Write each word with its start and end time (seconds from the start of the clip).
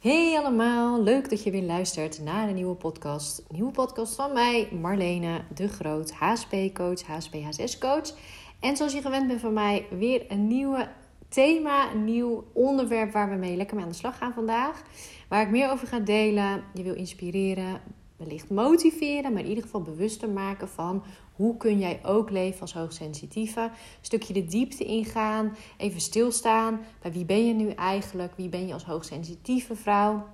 Hey 0.00 0.38
allemaal, 0.38 1.02
leuk 1.02 1.30
dat 1.30 1.42
je 1.42 1.50
weer 1.50 1.62
luistert 1.62 2.20
naar 2.22 2.48
een 2.48 2.54
nieuwe 2.54 2.74
podcast. 2.74 3.42
Nieuwe 3.50 3.70
podcast 3.70 4.14
van 4.14 4.32
mij, 4.32 4.68
Marlene 4.80 5.40
de 5.54 5.68
Groot, 5.68 6.12
HSP-coach, 6.12 7.02
HSP-HSS-coach. 7.02 8.14
En 8.60 8.76
zoals 8.76 8.92
je 8.92 9.00
gewend 9.00 9.26
bent 9.26 9.40
van 9.40 9.52
mij, 9.52 9.86
weer 9.98 10.24
een 10.28 10.46
nieuwe 10.46 10.88
thema, 11.28 11.92
een 11.92 12.04
nieuw 12.04 12.44
onderwerp 12.52 13.12
waar 13.12 13.30
we 13.30 13.36
mee 13.36 13.56
lekker 13.56 13.76
mee 13.76 13.84
aan 13.84 13.90
de 13.90 13.96
slag 13.96 14.18
gaan 14.18 14.32
vandaag. 14.32 14.82
Waar 15.28 15.42
ik 15.42 15.50
meer 15.50 15.70
over 15.70 15.86
ga 15.86 15.98
delen, 15.98 16.64
je 16.74 16.82
wil 16.82 16.94
inspireren, 16.94 17.80
wellicht 18.16 18.50
motiveren, 18.50 19.32
maar 19.32 19.42
in 19.42 19.48
ieder 19.48 19.64
geval 19.64 19.82
bewuster 19.82 20.28
maken 20.28 20.68
van 20.68 21.02
hoe 21.40 21.56
kun 21.56 21.78
jij 21.78 22.00
ook 22.02 22.30
leven 22.30 22.60
als 22.60 22.74
hoogsensitieve. 22.74 23.60
Een 23.60 23.70
stukje 24.00 24.32
de 24.32 24.44
diepte 24.44 24.84
ingaan, 24.84 25.56
even 25.76 26.00
stilstaan. 26.00 26.80
Bij 27.02 27.12
wie 27.12 27.24
ben 27.24 27.46
je 27.46 27.54
nu 27.54 27.68
eigenlijk? 27.70 28.32
Wie 28.36 28.48
ben 28.48 28.66
je 28.66 28.72
als 28.72 28.84
hoogsensitieve 28.84 29.76
vrouw? 29.76 30.26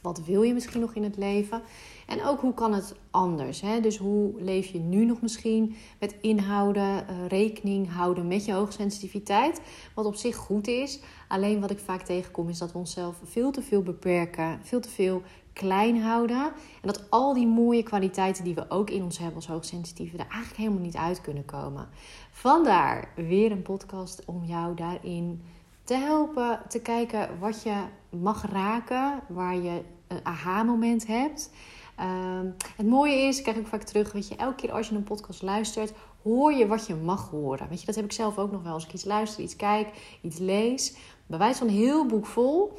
Wat 0.00 0.24
wil 0.24 0.42
je 0.42 0.54
misschien 0.54 0.80
nog 0.80 0.94
in 0.94 1.02
het 1.02 1.16
leven? 1.16 1.62
En 2.06 2.24
ook 2.24 2.40
hoe 2.40 2.54
kan 2.54 2.74
het 2.74 2.94
anders? 3.10 3.60
Hè? 3.60 3.80
Dus 3.80 3.96
hoe 3.96 4.32
leef 4.42 4.66
je 4.66 4.78
nu 4.78 5.04
nog 5.04 5.20
misschien 5.22 5.76
met 5.98 6.16
inhouden, 6.20 7.08
eh, 7.08 7.26
rekening 7.28 7.92
houden 7.92 8.26
met 8.26 8.44
je 8.44 8.52
hoogsensitiviteit? 8.52 9.60
Wat 9.94 10.04
op 10.04 10.14
zich 10.14 10.36
goed 10.36 10.68
is. 10.68 11.00
Alleen 11.28 11.60
wat 11.60 11.70
ik 11.70 11.78
vaak 11.78 12.02
tegenkom 12.02 12.48
is 12.48 12.58
dat 12.58 12.72
we 12.72 12.78
onszelf 12.78 13.16
veel 13.24 13.50
te 13.50 13.62
veel 13.62 13.82
beperken, 13.82 14.58
veel 14.62 14.80
te 14.80 14.88
veel 14.88 15.22
klein 15.60 16.02
houden. 16.02 16.44
En 16.80 16.86
dat 16.86 17.10
al 17.10 17.34
die 17.34 17.46
mooie 17.46 17.82
kwaliteiten 17.82 18.44
die 18.44 18.54
we 18.54 18.64
ook 18.68 18.90
in 18.90 19.02
ons 19.02 19.18
hebben 19.18 19.36
als 19.36 19.46
hoogsensitieve 19.46 20.16
er 20.16 20.26
eigenlijk 20.28 20.56
helemaal 20.56 20.82
niet 20.82 20.96
uit 20.96 21.20
kunnen 21.20 21.44
komen. 21.44 21.88
Vandaar 22.30 23.08
weer 23.14 23.52
een 23.52 23.62
podcast 23.62 24.22
om 24.24 24.44
jou 24.44 24.74
daarin 24.74 25.42
te 25.84 25.94
helpen 25.94 26.60
te 26.68 26.80
kijken 26.80 27.38
wat 27.38 27.62
je 27.62 27.82
mag 28.10 28.50
raken, 28.52 29.20
waar 29.28 29.56
je 29.56 29.82
een 30.08 30.20
aha-moment 30.22 31.06
hebt. 31.06 31.50
Ehm, 31.96 32.46
het 32.76 32.86
mooie 32.86 33.16
is, 33.16 33.36
ik 33.36 33.42
krijg 33.42 33.58
ik 33.58 33.66
vaak 33.66 33.82
terug, 33.82 34.12
weet 34.12 34.28
je, 34.28 34.36
elke 34.36 34.54
keer 34.54 34.72
als 34.72 34.88
je 34.88 34.94
een 34.94 35.02
podcast 35.02 35.42
luistert, 35.42 35.92
hoor 36.22 36.52
je 36.52 36.66
wat 36.66 36.86
je 36.86 36.94
mag 36.94 37.30
horen. 37.30 37.68
Weet 37.68 37.80
je, 37.80 37.86
dat 37.86 37.94
heb 37.94 38.04
ik 38.04 38.12
zelf 38.12 38.38
ook 38.38 38.52
nog 38.52 38.62
wel. 38.62 38.72
Als 38.72 38.84
ik 38.84 38.92
iets 38.92 39.04
luister, 39.04 39.42
iets 39.42 39.56
kijk, 39.56 40.18
iets 40.20 40.38
lees, 40.38 40.96
bij 41.26 41.38
wijze 41.38 41.58
van 41.58 41.68
een 41.68 41.74
heel 41.74 42.06
boek 42.06 42.26
vol, 42.26 42.78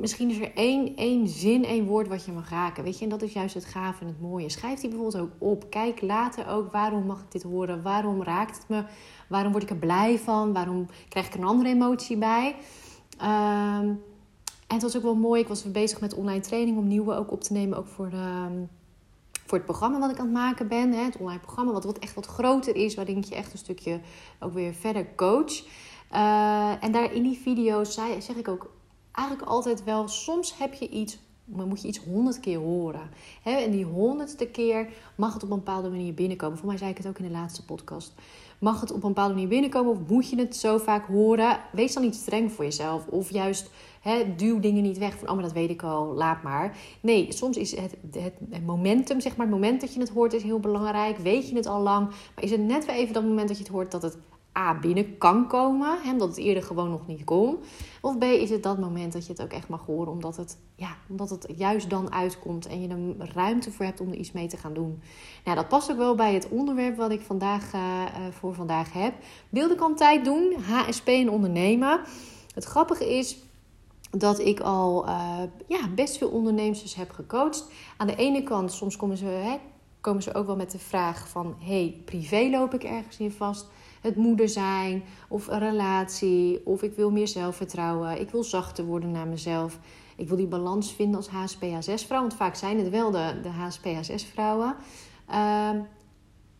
misschien 0.00 0.30
is 0.30 0.38
er 0.38 0.54
één, 0.54 0.96
één 0.96 1.28
zin, 1.28 1.64
één 1.64 1.86
woord 1.86 2.08
wat 2.08 2.24
je 2.24 2.32
mag 2.32 2.50
raken. 2.50 2.84
Weet 2.84 2.98
je, 2.98 3.04
en 3.04 3.10
dat 3.10 3.22
is 3.22 3.32
juist 3.32 3.54
het 3.54 3.64
gave 3.64 4.00
en 4.00 4.06
het 4.06 4.20
mooie. 4.20 4.50
Schrijf 4.50 4.80
die 4.80 4.88
bijvoorbeeld 4.88 5.22
ook 5.22 5.32
op. 5.38 5.70
Kijk 5.70 6.02
later 6.02 6.48
ook 6.48 6.72
waarom 6.72 7.06
mag 7.06 7.20
ik 7.20 7.30
dit 7.30 7.42
horen? 7.42 7.82
Waarom 7.82 8.22
raakt 8.22 8.56
het 8.56 8.68
me? 8.68 8.84
Waarom 9.28 9.52
word 9.52 9.62
ik 9.62 9.70
er 9.70 9.76
blij 9.76 10.18
van? 10.18 10.52
Waarom 10.52 10.86
krijg 11.08 11.26
ik 11.26 11.34
een 11.34 11.44
andere 11.44 11.68
emotie 11.68 12.16
bij? 12.16 12.56
Ehm, 13.18 13.88
en 14.66 14.74
het 14.74 14.82
was 14.82 14.96
ook 14.96 15.02
wel 15.02 15.14
mooi. 15.14 15.40
Ik 15.40 15.48
was 15.48 15.72
bezig 15.72 16.00
met 16.00 16.14
online 16.14 16.40
training 16.40 16.78
om 16.78 16.86
nieuwe 16.86 17.14
ook 17.14 17.32
op 17.32 17.40
te 17.40 17.52
nemen. 17.52 17.78
Ook 17.78 17.88
voor, 17.88 18.10
de, 18.10 18.48
voor 19.46 19.58
het 19.58 19.66
programma 19.66 19.98
wat 19.98 20.10
ik 20.10 20.18
aan 20.18 20.26
het 20.26 20.34
maken 20.34 20.68
ben. 20.68 20.92
Hè? 20.92 21.02
Het 21.04 21.16
online 21.16 21.40
programma 21.40 21.72
wat, 21.72 21.84
wat 21.84 21.98
echt 21.98 22.14
wat 22.14 22.26
groter 22.26 22.76
is. 22.76 22.94
Waarin 22.94 23.16
ik 23.16 23.24
je 23.24 23.34
echt 23.34 23.52
een 23.52 23.58
stukje 23.58 24.00
ook 24.40 24.52
weer 24.52 24.74
verder 24.74 25.06
coach. 25.16 25.64
Uh, 26.12 26.84
en 26.84 26.92
daar 26.92 27.12
in 27.12 27.22
die 27.22 27.38
video's 27.38 27.94
zeg 28.18 28.36
ik 28.36 28.48
ook 28.48 28.70
eigenlijk 29.14 29.48
altijd 29.48 29.84
wel, 29.84 30.08
soms 30.08 30.58
heb 30.58 30.74
je 30.74 30.88
iets, 30.88 31.18
maar 31.44 31.66
moet 31.66 31.82
je 31.82 31.88
iets 31.88 31.98
honderd 31.98 32.40
keer 32.40 32.58
horen. 32.58 33.10
En 33.42 33.70
die 33.70 33.84
honderdste 33.84 34.46
keer 34.46 34.88
mag 35.14 35.32
het 35.32 35.42
op 35.42 35.50
een 35.50 35.56
bepaalde 35.56 35.90
manier 35.90 36.14
binnenkomen. 36.14 36.58
Voor 36.58 36.68
mij 36.68 36.76
zei 36.76 36.90
ik 36.90 36.96
het 36.96 37.06
ook 37.06 37.18
in 37.18 37.24
de 37.24 37.30
laatste 37.30 37.64
podcast. 37.64 38.12
Mag 38.58 38.80
het 38.80 38.90
op 38.90 39.02
een 39.02 39.08
bepaalde 39.08 39.34
manier 39.34 39.48
binnenkomen 39.48 39.92
of 39.92 39.98
moet 40.08 40.30
je 40.30 40.36
het 40.38 40.56
zo 40.56 40.78
vaak 40.78 41.06
horen? 41.06 41.60
Wees 41.72 41.94
dan 41.94 42.02
niet 42.02 42.14
streng 42.14 42.52
voor 42.52 42.64
jezelf. 42.64 43.06
Of 43.06 43.30
juist 43.30 43.70
duw 44.36 44.60
dingen 44.60 44.82
niet 44.82 44.98
weg 44.98 45.18
van, 45.18 45.28
oh 45.28 45.34
maar 45.34 45.42
dat 45.42 45.52
weet 45.52 45.70
ik 45.70 45.82
al, 45.82 46.14
laat 46.14 46.42
maar. 46.42 46.76
Nee, 47.00 47.32
soms 47.32 47.56
is 47.56 47.76
het, 47.76 47.96
het, 48.10 48.66
momentum, 48.66 49.20
zeg 49.20 49.36
maar, 49.36 49.46
het 49.46 49.54
moment 49.54 49.80
dat 49.80 49.94
je 49.94 50.00
het 50.00 50.08
hoort 50.08 50.32
is 50.32 50.42
heel 50.42 50.60
belangrijk. 50.60 51.18
Weet 51.18 51.48
je 51.48 51.56
het 51.56 51.66
al 51.66 51.80
lang, 51.80 52.06
maar 52.06 52.44
is 52.44 52.50
het 52.50 52.60
net 52.60 52.84
weer 52.84 52.94
even 52.94 53.14
dat 53.14 53.24
moment 53.24 53.48
dat 53.48 53.56
je 53.56 53.62
het 53.62 53.72
hoort 53.72 53.90
dat 53.90 54.02
het 54.02 54.16
A 54.58 54.78
binnen 54.78 55.18
kan 55.18 55.48
komen, 55.48 55.98
hè, 56.02 56.12
omdat 56.12 56.28
het 56.28 56.36
eerder 56.36 56.62
gewoon 56.62 56.90
nog 56.90 57.06
niet 57.06 57.24
kon. 57.24 57.58
Of 58.00 58.18
B 58.18 58.22
is 58.22 58.50
het 58.50 58.62
dat 58.62 58.78
moment 58.78 59.12
dat 59.12 59.26
je 59.26 59.32
het 59.32 59.42
ook 59.42 59.52
echt 59.52 59.68
mag 59.68 59.86
horen, 59.86 60.12
omdat 60.12 60.36
het, 60.36 60.58
ja, 60.74 60.96
omdat 61.08 61.30
het 61.30 61.46
juist 61.56 61.90
dan 61.90 62.12
uitkomt 62.12 62.66
en 62.66 62.82
je 62.82 63.14
er 63.18 63.32
ruimte 63.34 63.72
voor 63.72 63.84
hebt 63.84 64.00
om 64.00 64.08
er 64.08 64.16
iets 64.16 64.32
mee 64.32 64.46
te 64.46 64.56
gaan 64.56 64.74
doen. 64.74 65.02
Nou, 65.44 65.56
dat 65.56 65.68
past 65.68 65.90
ook 65.90 65.96
wel 65.96 66.14
bij 66.14 66.34
het 66.34 66.48
onderwerp 66.48 66.96
wat 66.96 67.10
ik 67.10 67.20
vandaag 67.20 67.72
uh, 67.74 68.02
voor 68.30 68.54
vandaag 68.54 68.92
heb. 68.92 69.14
Wilde 69.48 69.74
kan 69.74 69.94
tijd 69.94 70.24
doen, 70.24 70.54
HSP 70.68 71.08
en 71.08 71.30
ondernemen. 71.30 72.00
Het 72.54 72.64
grappige 72.64 73.16
is 73.16 73.38
dat 74.10 74.38
ik 74.38 74.60
al 74.60 75.08
uh, 75.08 75.38
ja, 75.66 75.88
best 75.94 76.18
veel 76.18 76.28
ondernemers 76.28 76.94
heb 76.94 77.10
gecoacht. 77.10 77.66
Aan 77.96 78.06
de 78.06 78.16
ene 78.16 78.42
kant, 78.42 78.72
soms 78.72 78.96
komen 78.96 79.16
ze, 79.16 79.24
hè, 79.24 79.56
komen 80.00 80.22
ze 80.22 80.34
ook 80.34 80.46
wel 80.46 80.56
met 80.56 80.70
de 80.70 80.78
vraag 80.78 81.28
van... 81.28 81.56
hey, 81.58 82.02
privé 82.04 82.48
loop 82.50 82.74
ik 82.74 82.84
ergens 82.84 83.18
in 83.18 83.32
vast 83.32 83.66
het 84.04 84.16
moeder 84.16 84.48
zijn 84.48 85.02
of 85.28 85.46
een 85.46 85.58
relatie 85.58 86.66
of 86.66 86.82
ik 86.82 86.92
wil 86.92 87.10
meer 87.10 87.28
zelfvertrouwen. 87.28 88.20
Ik 88.20 88.30
wil 88.30 88.44
zachter 88.44 88.84
worden 88.84 89.10
naar 89.10 89.26
mezelf. 89.26 89.78
Ik 90.16 90.28
wil 90.28 90.36
die 90.36 90.46
balans 90.46 90.92
vinden 90.92 91.16
als 91.16 91.28
HSP-HSS-vrouw, 91.28 92.20
want 92.20 92.34
vaak 92.34 92.54
zijn 92.54 92.78
het 92.78 92.90
wel 92.90 93.10
de, 93.10 93.40
de 93.42 93.48
HSP-HSS-vrouwen. 93.48 94.76
Ehm, 95.28 95.78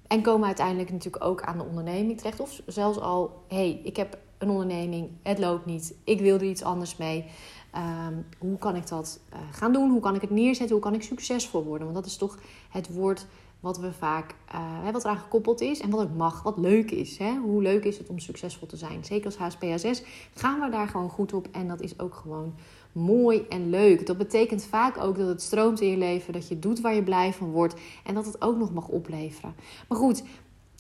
en 0.07 0.23
komen 0.23 0.47
uiteindelijk 0.47 0.91
natuurlijk 0.91 1.25
ook 1.25 1.43
aan 1.43 1.59
de 1.59 1.65
onderneming 1.65 2.19
terecht. 2.19 2.41
Of 2.41 2.61
zelfs 2.67 2.99
al, 2.99 3.45
hey, 3.49 3.81
ik 3.85 3.97
heb 3.97 4.19
een 4.39 4.51
onderneming, 4.51 5.11
het 5.23 5.39
loopt 5.39 5.67
niet, 5.67 5.95
ik 6.05 6.21
wil 6.21 6.35
er 6.35 6.45
iets 6.45 6.63
anders 6.63 6.97
mee. 6.97 7.25
Ehm, 7.71 8.15
hoe 8.39 8.59
kan 8.59 8.77
ik 8.77 8.89
dat 8.89 9.21
uh, 9.33 9.39
gaan 9.51 9.73
doen? 9.73 9.91
Hoe 9.91 10.01
kan 10.01 10.15
ik 10.15 10.21
het 10.21 10.31
neerzetten? 10.31 10.77
Hoe 10.77 10.85
kan 10.85 10.95
ik 10.95 11.03
succesvol 11.03 11.65
worden? 11.65 11.87
Want 11.87 11.99
dat 11.99 12.07
is 12.07 12.17
toch 12.17 12.39
het 12.71 12.95
woord 12.95 13.27
wat 13.65 13.79
we 13.79 13.93
vaak, 13.93 14.35
uh, 14.55 14.91
wat 14.93 15.05
eraan 15.05 15.19
gekoppeld 15.19 15.61
is 15.61 15.81
en 15.81 15.91
wat 15.91 16.01
ook 16.01 16.15
mag, 16.17 16.43
wat 16.43 16.59
leuk 16.59 16.91
is. 16.91 17.19
Hè? 17.19 17.37
Hoe 17.37 17.63
leuk 17.63 17.85
is 17.85 17.99
het 17.99 18.09
om 18.09 18.19
succesvol 18.19 18.67
te 18.67 18.77
zijn? 18.77 19.05
Zeker 19.05 19.27
als 19.27 19.37
HSPSS 19.37 20.03
gaan 20.35 20.61
we 20.61 20.71
daar 20.71 20.89
gewoon 20.89 21.09
goed 21.09 21.33
op 21.33 21.49
en 21.53 21.69
dat 21.69 21.81
is 21.81 21.99
ook 22.01 22.15
gewoon 22.15 22.55
mooi 22.93 23.45
en 23.49 23.71
leuk. 23.71 24.07
Dat 24.07 24.19
betekent 24.19 24.65
vaak 24.65 24.99
ook 24.99 25.17
dat 25.17 25.29
het 25.29 25.43
stroomt 25.43 25.81
in 25.81 25.89
je 25.89 25.97
leven, 25.97 26.33
dat 26.33 26.49
je 26.49 26.59
doet 26.59 26.81
waar 26.81 26.95
je 26.95 27.03
blij 27.03 27.33
van 27.33 27.51
wordt 27.51 27.75
en 28.05 28.15
dat 28.15 28.27
het 28.27 28.43
ook 28.43 28.57
nog 28.57 28.73
mag 28.73 28.89
opleveren. 28.89 29.55
Maar 29.89 29.99
goed, 29.99 30.23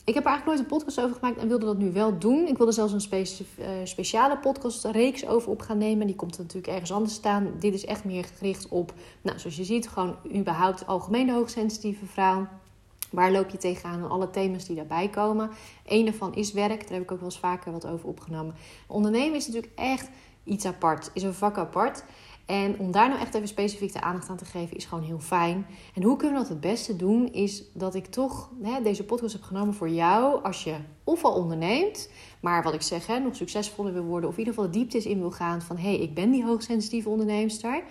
ik 0.04 0.14
heb 0.14 0.24
er 0.24 0.30
eigenlijk 0.30 0.46
nooit 0.46 0.58
een 0.58 0.76
podcast 0.78 1.00
over 1.00 1.16
gemaakt 1.16 1.36
en 1.36 1.48
wilde 1.48 1.66
dat 1.66 1.78
nu 1.78 1.92
wel 1.92 2.18
doen. 2.18 2.46
Ik 2.46 2.56
wilde 2.56 2.72
zelfs 2.72 2.92
een 2.92 3.00
spe 3.00 3.18
uh, 3.18 3.66
speciale 3.84 4.38
podcastreeks 4.38 5.26
over 5.26 5.50
op 5.50 5.60
gaan 5.60 5.78
nemen. 5.78 6.06
Die 6.06 6.16
komt 6.16 6.34
er 6.34 6.42
natuurlijk 6.42 6.72
ergens 6.72 6.92
anders 6.92 7.14
staan. 7.14 7.52
Dit 7.58 7.74
is 7.74 7.84
echt 7.84 8.04
meer 8.04 8.24
gericht 8.24 8.68
op, 8.68 8.92
nou, 9.22 9.38
zoals 9.38 9.56
je 9.56 9.64
ziet, 9.64 9.88
gewoon 9.88 10.16
überhaupt 10.34 10.86
algemeen 10.86 11.30
hoogsensitieve 11.30 12.06
vrouw. 12.06 12.46
Waar 13.14 13.32
loop 13.32 13.48
je 13.48 13.58
tegenaan 13.58 14.02
en 14.02 14.10
alle 14.10 14.30
thema's 14.30 14.66
die 14.66 14.76
daarbij 14.76 15.08
komen. 15.08 15.50
Eén 15.86 16.04
daarvan 16.04 16.34
is 16.34 16.52
werk. 16.52 16.80
Daar 16.80 16.92
heb 16.92 17.02
ik 17.02 17.12
ook 17.12 17.20
wel 17.20 17.28
eens 17.28 17.38
vaker 17.38 17.72
wat 17.72 17.86
over 17.86 18.08
opgenomen. 18.08 18.54
Ondernemen 18.86 19.36
is 19.36 19.46
natuurlijk 19.46 19.72
echt 19.74 20.08
iets 20.44 20.64
apart. 20.64 21.10
Is 21.14 21.22
een 21.22 21.34
vak 21.34 21.58
apart. 21.58 22.04
En 22.46 22.78
om 22.78 22.90
daar 22.90 23.08
nou 23.08 23.20
echt 23.20 23.34
even 23.34 23.48
specifiek 23.48 23.92
de 23.92 24.00
aandacht 24.00 24.28
aan 24.28 24.36
te 24.36 24.44
geven, 24.44 24.76
is 24.76 24.84
gewoon 24.84 25.04
heel 25.04 25.20
fijn. 25.20 25.66
En 25.94 26.02
hoe 26.02 26.16
kunnen 26.16 26.36
we 26.36 26.42
dat 26.42 26.52
het 26.52 26.60
beste 26.60 26.96
doen, 26.96 27.32
is 27.32 27.62
dat 27.72 27.94
ik 27.94 28.06
toch 28.06 28.50
hè, 28.62 28.82
deze 28.82 29.04
podcast 29.04 29.32
heb 29.32 29.42
genomen 29.42 29.74
voor 29.74 29.88
jou. 29.88 30.42
Als 30.42 30.64
je 30.64 30.74
ofwel 31.04 31.32
onderneemt, 31.32 32.10
maar 32.40 32.62
wat 32.62 32.74
ik 32.74 32.82
zeg, 32.82 33.06
hè, 33.06 33.18
nog 33.18 33.36
succesvoller 33.36 33.92
wil 33.92 34.02
worden. 34.02 34.28
Of 34.28 34.34
in 34.34 34.40
ieder 34.40 34.54
geval 34.54 34.70
de 34.70 34.78
dieptes 34.78 35.06
in 35.06 35.18
wil 35.18 35.30
gaan 35.30 35.62
van, 35.62 35.76
hé, 35.76 35.88
hey, 35.88 35.98
ik 35.98 36.14
ben 36.14 36.30
die 36.30 36.44
hoogsensitieve 36.44 37.08
onderneemster 37.08 37.82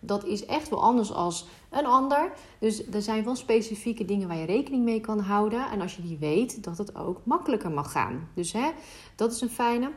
dat 0.00 0.24
is 0.24 0.46
echt 0.46 0.68
wel 0.68 0.82
anders 0.82 1.12
als 1.12 1.46
een 1.70 1.86
ander. 1.86 2.32
Dus 2.58 2.86
er 2.86 3.02
zijn 3.02 3.24
wel 3.24 3.36
specifieke 3.36 4.04
dingen 4.04 4.28
waar 4.28 4.36
je 4.36 4.46
rekening 4.46 4.84
mee 4.84 5.00
kan 5.00 5.18
houden. 5.18 5.70
En 5.70 5.80
als 5.80 5.96
je 5.96 6.02
die 6.02 6.18
weet, 6.18 6.64
dat 6.64 6.78
het 6.78 6.96
ook 6.96 7.20
makkelijker 7.24 7.70
mag 7.70 7.92
gaan. 7.92 8.28
Dus 8.34 8.52
hè, 8.52 8.70
dat 9.16 9.32
is 9.32 9.40
een 9.40 9.50
fijne. 9.50 9.90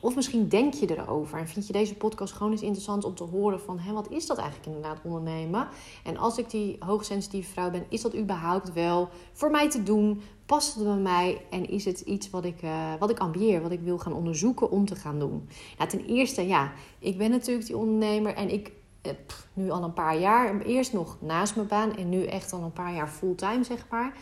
Of 0.00 0.14
misschien 0.14 0.48
denk 0.48 0.74
je 0.74 0.96
erover 0.96 1.38
en 1.38 1.48
vind 1.48 1.66
je 1.66 1.72
deze 1.72 1.94
podcast 1.94 2.32
gewoon 2.32 2.52
eens 2.52 2.62
interessant 2.62 3.04
om 3.04 3.14
te 3.14 3.24
horen 3.24 3.60
van 3.60 3.78
hè, 3.78 3.92
wat 3.92 4.10
is 4.10 4.26
dat 4.26 4.38
eigenlijk 4.38 4.66
inderdaad 4.68 5.00
ondernemen? 5.02 5.68
En 6.04 6.16
als 6.16 6.38
ik 6.38 6.50
die 6.50 6.76
hoogsensitieve 6.78 7.50
vrouw 7.50 7.70
ben, 7.70 7.86
is 7.88 8.02
dat 8.02 8.16
überhaupt 8.16 8.72
wel 8.72 9.08
voor 9.32 9.50
mij 9.50 9.70
te 9.70 9.82
doen? 9.82 10.22
Past 10.46 10.74
het 10.74 10.84
bij 10.84 10.94
mij 10.94 11.42
en 11.50 11.68
is 11.68 11.84
het 11.84 12.00
iets 12.00 12.30
wat 12.30 12.44
ik, 12.44 12.62
uh, 12.62 12.94
wat 12.98 13.10
ik 13.10 13.18
ambieer, 13.18 13.62
wat 13.62 13.70
ik 13.70 13.80
wil 13.80 13.98
gaan 13.98 14.12
onderzoeken 14.12 14.70
om 14.70 14.86
te 14.86 14.96
gaan 14.96 15.18
doen? 15.18 15.48
Nou, 15.78 15.90
ten 15.90 16.04
eerste, 16.04 16.46
ja, 16.46 16.72
ik 16.98 17.18
ben 17.18 17.30
natuurlijk 17.30 17.66
die 17.66 17.76
ondernemer 17.76 18.34
en 18.34 18.52
ik 18.52 18.72
eh, 19.08 19.14
nu 19.52 19.70
al 19.70 19.82
een 19.82 19.92
paar 19.92 20.18
jaar. 20.18 20.60
Eerst 20.60 20.92
nog 20.92 21.16
naast 21.20 21.56
mijn 21.56 21.68
baan 21.68 21.96
en 21.96 22.08
nu 22.08 22.24
echt 22.24 22.52
al 22.52 22.62
een 22.62 22.72
paar 22.72 22.94
jaar 22.94 23.08
fulltime, 23.08 23.64
zeg 23.64 23.86
maar. 23.90 24.12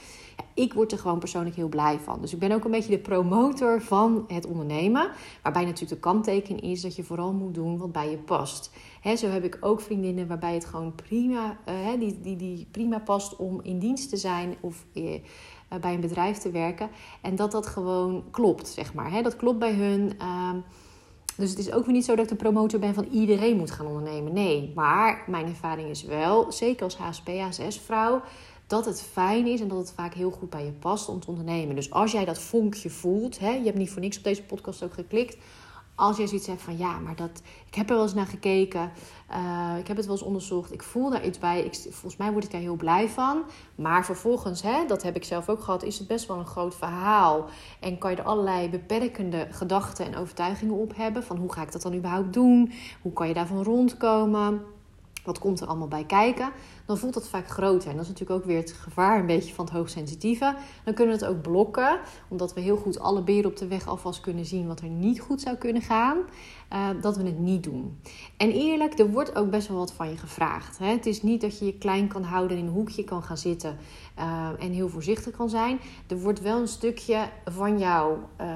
Ik 0.54 0.74
word 0.74 0.92
er 0.92 0.98
gewoon 0.98 1.18
persoonlijk 1.18 1.56
heel 1.56 1.68
blij 1.68 1.98
van. 1.98 2.20
Dus 2.20 2.32
ik 2.32 2.38
ben 2.38 2.52
ook 2.52 2.64
een 2.64 2.70
beetje 2.70 2.90
de 2.90 2.98
promotor 2.98 3.82
van 3.82 4.24
het 4.28 4.46
ondernemen. 4.46 5.10
Waarbij 5.42 5.64
natuurlijk 5.64 5.90
de 5.90 6.08
kanttekening 6.08 6.62
is 6.62 6.80
dat 6.80 6.96
je 6.96 7.04
vooral 7.04 7.32
moet 7.32 7.54
doen 7.54 7.78
wat 7.78 7.92
bij 7.92 8.10
je 8.10 8.18
past. 8.18 8.70
He, 9.00 9.16
zo 9.16 9.26
heb 9.26 9.44
ik 9.44 9.58
ook 9.60 9.80
vriendinnen 9.80 10.26
waarbij 10.26 10.54
het 10.54 10.64
gewoon 10.64 10.94
prima, 10.94 11.56
uh, 11.68 12.00
die, 12.00 12.20
die, 12.20 12.36
die 12.36 12.66
prima 12.70 12.98
past 12.98 13.36
om 13.36 13.60
in 13.62 13.78
dienst 13.78 14.08
te 14.08 14.16
zijn 14.16 14.56
of 14.60 14.84
uh, 14.94 15.20
bij 15.80 15.94
een 15.94 16.00
bedrijf 16.00 16.38
te 16.38 16.50
werken. 16.50 16.90
En 17.20 17.36
dat 17.36 17.52
dat 17.52 17.66
gewoon 17.66 18.24
klopt, 18.30 18.68
zeg 18.68 18.94
maar. 18.94 19.10
He, 19.10 19.22
dat 19.22 19.36
klopt 19.36 19.58
bij 19.58 19.72
hun. 19.72 20.12
Uh, 20.20 20.50
dus 21.36 21.50
het 21.50 21.58
is 21.58 21.72
ook 21.72 21.84
weer 21.84 21.94
niet 21.94 22.04
zo 22.04 22.14
dat 22.14 22.24
ik 22.24 22.30
de 22.30 22.36
promotor 22.36 22.80
ben 22.80 22.94
van 22.94 23.06
iedereen 23.10 23.56
moet 23.56 23.70
gaan 23.70 23.86
ondernemen. 23.86 24.32
Nee, 24.32 24.72
maar 24.74 25.24
mijn 25.26 25.46
ervaring 25.46 25.88
is 25.88 26.02
wel, 26.02 26.52
zeker 26.52 26.84
als 26.84 26.96
HSP, 26.96 27.28
HSS-vrouw, 27.28 28.22
dat 28.66 28.84
het 28.84 29.02
fijn 29.02 29.46
is 29.46 29.60
en 29.60 29.68
dat 29.68 29.78
het 29.78 29.92
vaak 29.92 30.14
heel 30.14 30.30
goed 30.30 30.50
bij 30.50 30.64
je 30.64 30.72
past 30.72 31.08
om 31.08 31.20
te 31.20 31.28
ondernemen. 31.28 31.74
Dus 31.74 31.90
als 31.90 32.12
jij 32.12 32.24
dat 32.24 32.38
vonkje 32.38 32.90
voelt, 32.90 33.38
hè, 33.38 33.50
je 33.50 33.64
hebt 33.64 33.78
niet 33.78 33.90
voor 33.90 34.00
niks 34.00 34.16
op 34.16 34.24
deze 34.24 34.42
podcast 34.42 34.82
ook 34.82 34.94
geklikt. 34.94 35.36
Als 35.94 36.16
jij 36.16 36.26
zoiets 36.26 36.46
hebt 36.46 36.62
van 36.62 36.76
ja, 36.76 36.98
maar 36.98 37.16
dat, 37.16 37.42
ik 37.66 37.74
heb 37.74 37.88
er 37.88 37.94
wel 37.94 38.04
eens 38.04 38.14
naar 38.14 38.26
gekeken, 38.26 38.92
uh, 39.30 39.78
ik 39.78 39.86
heb 39.86 39.96
het 39.96 40.06
wel 40.06 40.14
eens 40.14 40.24
onderzocht, 40.24 40.72
ik 40.72 40.82
voel 40.82 41.10
daar 41.10 41.26
iets 41.26 41.38
bij, 41.38 41.64
ik, 41.64 41.74
volgens 41.74 42.16
mij 42.16 42.32
word 42.32 42.44
ik 42.44 42.50
daar 42.50 42.60
heel 42.60 42.76
blij 42.76 43.08
van. 43.08 43.42
Maar 43.74 44.04
vervolgens, 44.04 44.62
hè, 44.62 44.86
dat 44.86 45.02
heb 45.02 45.16
ik 45.16 45.24
zelf 45.24 45.48
ook 45.48 45.62
gehad, 45.62 45.82
is 45.82 45.98
het 45.98 46.08
best 46.08 46.26
wel 46.26 46.38
een 46.38 46.46
groot 46.46 46.74
verhaal. 46.74 47.44
En 47.80 47.98
kan 47.98 48.10
je 48.10 48.16
er 48.16 48.24
allerlei 48.24 48.68
beperkende 48.68 49.46
gedachten 49.50 50.06
en 50.06 50.16
overtuigingen 50.16 50.74
op 50.74 50.96
hebben 50.96 51.22
van 51.24 51.36
hoe 51.36 51.52
ga 51.52 51.62
ik 51.62 51.72
dat 51.72 51.82
dan 51.82 51.94
überhaupt 51.94 52.32
doen? 52.32 52.72
Hoe 53.02 53.12
kan 53.12 53.28
je 53.28 53.34
daarvan 53.34 53.62
rondkomen? 53.62 54.62
wat 55.24 55.38
komt 55.38 55.60
er 55.60 55.66
allemaal 55.66 55.88
bij 55.88 56.04
kijken, 56.04 56.52
dan 56.86 56.98
voelt 56.98 57.14
dat 57.14 57.28
vaak 57.28 57.48
groter. 57.48 57.90
En 57.90 57.96
dat 57.96 58.04
is 58.04 58.10
natuurlijk 58.10 58.40
ook 58.40 58.46
weer 58.46 58.56
het 58.56 58.72
gevaar 58.72 59.18
een 59.20 59.26
beetje 59.26 59.54
van 59.54 59.64
het 59.64 59.74
hoogsensitieve. 59.74 60.54
Dan 60.84 60.94
kunnen 60.94 61.18
we 61.18 61.24
het 61.24 61.34
ook 61.34 61.42
blokken, 61.42 61.98
omdat 62.28 62.54
we 62.54 62.60
heel 62.60 62.76
goed 62.76 62.98
alle 62.98 63.22
beren 63.22 63.50
op 63.50 63.56
de 63.56 63.66
weg 63.66 63.86
alvast 63.86 64.20
kunnen 64.20 64.46
zien 64.46 64.66
wat 64.66 64.80
er 64.80 64.88
niet 64.88 65.20
goed 65.20 65.40
zou 65.40 65.56
kunnen 65.56 65.82
gaan, 65.82 66.18
uh, 66.72 66.88
dat 67.00 67.16
we 67.16 67.22
het 67.22 67.38
niet 67.38 67.62
doen. 67.62 67.98
En 68.36 68.50
eerlijk, 68.50 68.98
er 68.98 69.10
wordt 69.10 69.36
ook 69.36 69.50
best 69.50 69.68
wel 69.68 69.78
wat 69.78 69.92
van 69.92 70.08
je 70.08 70.16
gevraagd. 70.16 70.78
Hè? 70.78 70.86
Het 70.86 71.06
is 71.06 71.22
niet 71.22 71.40
dat 71.40 71.58
je 71.58 71.64
je 71.64 71.78
klein 71.78 72.08
kan 72.08 72.22
houden, 72.22 72.56
in 72.56 72.66
een 72.66 72.72
hoekje 72.72 73.04
kan 73.04 73.22
gaan 73.22 73.38
zitten 73.38 73.78
uh, 74.18 74.48
en 74.58 74.72
heel 74.72 74.88
voorzichtig 74.88 75.36
kan 75.36 75.48
zijn. 75.48 75.78
Er 76.06 76.20
wordt 76.20 76.40
wel 76.40 76.60
een 76.60 76.68
stukje 76.68 77.28
van 77.44 77.78
jou, 77.78 78.16
uh, 78.40 78.46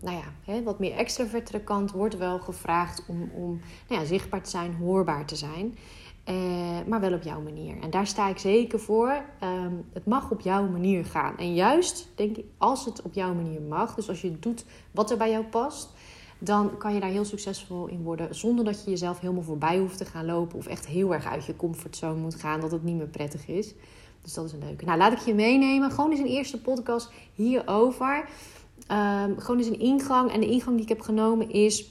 nou 0.00 0.16
ja, 0.16 0.52
hè, 0.52 0.62
wat 0.62 0.78
meer 0.78 0.92
extravertere 0.92 1.60
kant, 1.60 1.90
wordt 1.90 2.16
wel 2.16 2.38
gevraagd 2.38 3.04
om, 3.08 3.30
om 3.34 3.60
nou 3.88 4.00
ja, 4.00 4.06
zichtbaar 4.06 4.42
te 4.42 4.50
zijn, 4.50 4.74
hoorbaar 4.74 5.26
te 5.26 5.36
zijn. 5.36 5.74
Uh, 6.28 6.34
maar 6.86 7.00
wel 7.00 7.12
op 7.12 7.22
jouw 7.22 7.40
manier. 7.40 7.80
En 7.80 7.90
daar 7.90 8.06
sta 8.06 8.28
ik 8.28 8.38
zeker 8.38 8.80
voor. 8.80 9.24
Um, 9.42 9.84
het 9.92 10.06
mag 10.06 10.30
op 10.30 10.40
jouw 10.40 10.68
manier 10.68 11.04
gaan. 11.04 11.36
En 11.36 11.54
juist, 11.54 12.08
denk 12.14 12.36
ik, 12.36 12.44
als 12.58 12.84
het 12.84 13.02
op 13.02 13.14
jouw 13.14 13.34
manier 13.34 13.60
mag, 13.60 13.94
dus 13.94 14.08
als 14.08 14.20
je 14.20 14.38
doet 14.38 14.64
wat 14.90 15.10
er 15.10 15.16
bij 15.16 15.30
jou 15.30 15.44
past, 15.44 15.90
dan 16.38 16.76
kan 16.78 16.94
je 16.94 17.00
daar 17.00 17.10
heel 17.10 17.24
succesvol 17.24 17.86
in 17.86 18.02
worden. 18.02 18.34
Zonder 18.34 18.64
dat 18.64 18.84
je 18.84 18.90
jezelf 18.90 19.20
helemaal 19.20 19.42
voorbij 19.42 19.78
hoeft 19.78 19.98
te 19.98 20.04
gaan 20.04 20.24
lopen 20.24 20.58
of 20.58 20.66
echt 20.66 20.86
heel 20.86 21.14
erg 21.14 21.26
uit 21.26 21.44
je 21.44 21.56
comfortzone 21.56 22.20
moet 22.20 22.34
gaan, 22.34 22.60
dat 22.60 22.70
het 22.70 22.84
niet 22.84 22.96
meer 22.96 23.06
prettig 23.06 23.48
is. 23.48 23.74
Dus 24.22 24.34
dat 24.34 24.44
is 24.44 24.52
een 24.52 24.64
leuke. 24.64 24.84
Nou, 24.84 24.98
laat 24.98 25.12
ik 25.12 25.18
je 25.18 25.34
meenemen. 25.34 25.90
Gewoon 25.90 26.10
eens 26.10 26.20
een 26.20 26.26
eerste 26.26 26.60
podcast 26.60 27.12
hierover. 27.34 28.28
Um, 28.90 29.38
gewoon 29.38 29.58
eens 29.58 29.66
een 29.66 29.80
ingang. 29.80 30.30
En 30.30 30.40
de 30.40 30.46
ingang 30.46 30.74
die 30.74 30.82
ik 30.82 30.88
heb 30.88 31.00
genomen 31.00 31.50
is 31.50 31.90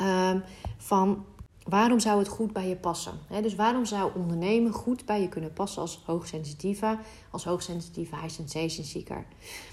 um, 0.00 0.42
van 0.76 1.24
waarom 1.64 2.00
zou 2.00 2.18
het 2.18 2.28
goed 2.28 2.52
bij 2.52 2.68
je 2.68 2.76
passen? 2.76 3.18
dus 3.42 3.54
waarom 3.54 3.84
zou 3.84 4.10
ondernemen 4.14 4.72
goed 4.72 5.04
bij 5.04 5.20
je 5.20 5.28
kunnen 5.28 5.52
passen 5.52 5.82
als 5.82 6.02
hoogsensitieve, 6.06 6.98
als 7.30 7.44
hoogsensitieve 7.44 8.16
high 8.16 8.28
sensation 8.28 8.84
seeker? 8.84 9.24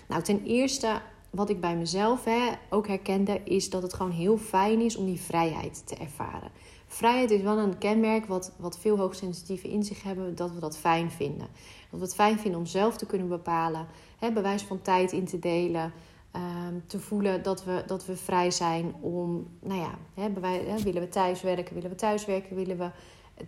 Nou, 0.08 0.22
ten 0.22 0.44
eerste, 0.44 1.02
wat 1.30 1.50
ik 1.50 1.62
bij 1.62 1.76
mezelf 1.76 2.26
ook 2.70 2.88
herkende, 2.88 3.42
is 3.44 3.70
dat 3.70 3.82
het 3.82 3.94
gewoon 3.94 4.12
heel 4.12 4.38
fijn 4.38 4.80
is 4.80 4.96
om 4.96 5.06
die 5.06 5.22
vrijheid 5.22 5.88
te 5.88 5.96
ervaren. 5.96 6.52
Vrijheid 6.88 7.32
is 7.32 7.42
wel 7.42 7.58
een 7.58 7.78
kenmerk 7.78 8.26
wat, 8.26 8.52
wat 8.58 8.80
veel 8.80 8.98
hoogsensitieven 8.98 9.70
in 9.70 9.84
zich 9.84 10.04
hebben, 10.04 10.36
dat 10.36 10.52
we 10.52 10.60
dat 10.60 10.78
fijn 10.78 11.12
vinden. 11.12 11.48
Dat 11.90 12.00
we 12.00 12.06
het 12.06 12.16
fijn 12.16 12.40
vinden 12.40 12.60
om 12.60 12.66
zelf 12.66 12.98
te 12.98 13.06
kunnen 13.06 13.28
bepalen, 13.28 13.88
hè, 14.20 14.32
bewijs 14.32 14.64
van 14.64 14.82
tijd 14.82 15.12
in 15.12 15.26
te 15.26 15.40
delen, 15.40 15.94
Ehm, 16.32 16.74
te 16.88 17.00
voelen 17.00 17.44
dat 17.44 17.64
we, 17.64 17.84
dat 17.86 18.06
we 18.06 18.16
vrij 18.16 18.52
zijn 18.52 18.94
om, 19.02 19.48
nou 19.60 19.80
ja, 19.80 19.92
hè, 20.14 20.24
hè, 20.72 20.84
willen 20.84 21.02
we 21.02 21.10
thuis 21.10 21.42
werken, 21.42 21.74
willen 21.74 21.90
we 21.90 21.96
thuis 21.96 22.26
werken, 22.26 22.56
willen 22.56 22.78
we 22.78 22.90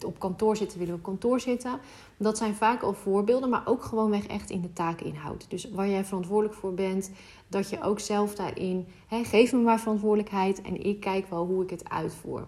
op 0.06 0.20
kantoor 0.20 0.58
zitten, 0.58 0.80
willen 0.80 0.94
we 0.94 1.00
op 1.00 1.06
kantoor 1.06 1.40
zitten. 1.40 1.80
Dat 2.18 2.38
zijn 2.38 2.56
vaak 2.56 2.82
al 2.82 2.94
voorbeelden, 2.94 3.50
maar 3.50 3.68
ook 3.68 3.84
gewoonweg 3.84 4.26
echt 4.26 4.50
in 4.50 4.62
de 4.62 4.74
taakinhoud. 4.74 5.50
Dus 5.50 5.70
waar 5.72 5.90
jij 5.90 6.06
verantwoordelijk 6.06 6.60
voor 6.60 6.74
bent, 6.74 7.12
dat 7.48 7.70
je 7.70 7.82
ook 7.82 8.00
zelf 8.00 8.36
daarin, 8.36 8.88
hè, 9.08 9.24
geef 9.24 9.54
me 9.54 9.60
maar 9.60 9.80
verantwoordelijkheid 9.80 10.62
en 10.62 10.86
ik 10.86 11.00
kijk 11.00 11.30
wel 11.30 11.46
hoe 11.46 11.64
ik 11.64 11.70
het 11.70 11.90
uitvoer. 11.90 12.48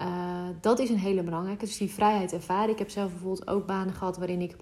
Uh, 0.00 0.48
dat 0.60 0.78
is 0.78 0.90
een 0.90 0.98
hele 0.98 1.22
belangrijke. 1.22 1.64
Dus 1.64 1.78
die 1.78 1.90
vrijheid 1.90 2.32
ervaren. 2.32 2.70
Ik 2.70 2.78
heb 2.78 2.90
zelf 2.90 3.10
bijvoorbeeld 3.10 3.48
ook 3.48 3.66
banen 3.66 3.94
gehad 3.94 4.16
waarin 4.16 4.40
ik 4.40 4.56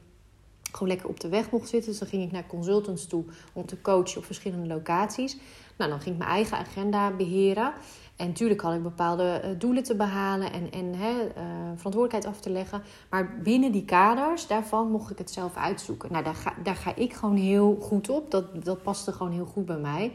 gewoon 0.72 0.88
lekker 0.88 1.08
op 1.08 1.20
de 1.20 1.28
weg 1.28 1.50
mocht 1.50 1.68
zitten. 1.68 1.90
Dus 1.90 1.98
dan 1.98 2.08
ging 2.08 2.22
ik 2.22 2.32
naar 2.32 2.46
consultants 2.46 3.06
toe 3.06 3.24
om 3.52 3.66
te 3.66 3.80
coachen 3.80 4.18
op 4.18 4.24
verschillende 4.24 4.66
locaties. 4.66 5.36
Nou, 5.76 5.90
dan 5.90 6.00
ging 6.00 6.14
ik 6.14 6.20
mijn 6.20 6.34
eigen 6.34 6.58
agenda 6.58 7.10
beheren. 7.10 7.72
En 8.16 8.26
natuurlijk 8.26 8.60
had 8.60 8.74
ik 8.74 8.82
bepaalde 8.82 9.22
eh, 9.22 9.50
doelen 9.58 9.82
te 9.82 9.96
behalen 9.96 10.52
en, 10.52 10.70
en 10.70 10.94
hè, 10.94 11.12
uh, 11.12 11.32
verantwoordelijkheid 11.76 12.26
af 12.26 12.40
te 12.40 12.50
leggen. 12.50 12.82
Maar 13.10 13.40
binnen 13.42 13.72
die 13.72 13.84
kaders, 13.84 14.46
daarvan 14.46 14.90
mocht 14.90 15.10
ik 15.10 15.18
het 15.18 15.30
zelf 15.30 15.56
uitzoeken. 15.56 16.12
Nou, 16.12 16.24
daar 16.24 16.34
ga, 16.34 16.54
daar 16.62 16.76
ga 16.76 16.94
ik 16.94 17.12
gewoon 17.12 17.36
heel 17.36 17.78
goed 17.80 18.08
op. 18.08 18.30
Dat, 18.30 18.64
dat 18.64 18.82
paste 18.82 19.12
gewoon 19.12 19.32
heel 19.32 19.46
goed 19.46 19.66
bij 19.66 19.78
mij. 19.78 20.12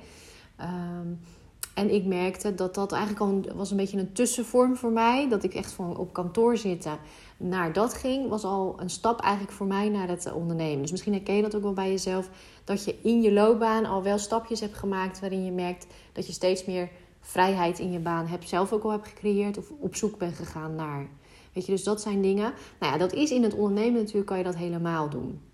Um, 0.62 1.20
en 1.74 1.94
ik 1.94 2.06
merkte 2.06 2.56
dat 2.56 2.76
dat 2.76 2.92
eigenlijk 2.92 3.22
al 3.22 3.56
was 3.56 3.72
een 3.72 3.78
beetje 3.78 3.98
een 3.98 4.14
tussenvorm 4.14 4.76
voor 4.76 4.92
mij. 4.92 5.30
Dat 5.30 5.44
ik 5.44 5.54
echt 5.54 5.72
van 5.72 5.98
op 5.98 6.14
kantoor 6.14 6.58
zitten 6.58 6.98
naar 7.38 7.74
dat 7.74 7.94
ging, 7.94 8.30
was 8.30 8.44
al 8.44 8.76
een 8.78 8.90
stap 8.90 9.20
eigenlijk 9.20 9.54
voor 9.54 9.68
mij 9.68 9.90
naar 9.90 10.08
het 10.08 10.34
ondernemen. 10.34 10.82
Dus 10.82 10.92
misschien 10.92 11.14
herken 11.14 11.36
je 11.36 11.42
dat 11.42 11.56
ook 11.56 11.62
wel 11.62 11.74
bij 11.74 11.90
jezelf. 11.90 12.30
Dat 12.64 12.86
je 12.86 12.96
in 13.02 13.22
je 13.22 13.32
loopbaan 13.32 13.86
al 13.86 14.04
wel 14.04 14.18
stapjes 14.18 14.60
hebt 14.60 14.78
gemaakt 14.78 15.20
waarin 15.20 15.46
je 15.46 15.52
merkt 15.52 15.88
dat 16.12 16.28
je 16.28 16.34
steeds 16.34 16.66
meer 16.66 16.90
vrijheid 17.20 17.80
in 17.80 17.92
je 17.92 18.00
baan 18.00 18.28
hebt, 18.28 18.50
zelf 18.50 18.74
ook 18.74 18.84
al 18.84 18.92
hebt 18.92 19.08
gecreëerd 19.08 19.58
of 19.58 19.72
op 19.80 19.96
zoek 19.96 20.18
bent 20.18 20.36
gegaan 20.36 20.76
naar. 20.76 21.08
Weet 21.54 21.66
je, 21.66 21.72
dus 21.72 21.84
dat 21.84 22.02
zijn 22.02 22.22
dingen. 22.22 22.54
Nou 22.80 22.92
ja, 22.94 22.98
dat 22.98 23.14
is 23.14 23.32
in 23.32 23.44
het 23.44 23.54
ondernemen 23.54 24.00
natuurlijk, 24.02 24.26
kan 24.26 24.38
je 24.38 24.44
dat 24.44 24.56
helemaal 24.56 25.10
doen. 25.10 25.51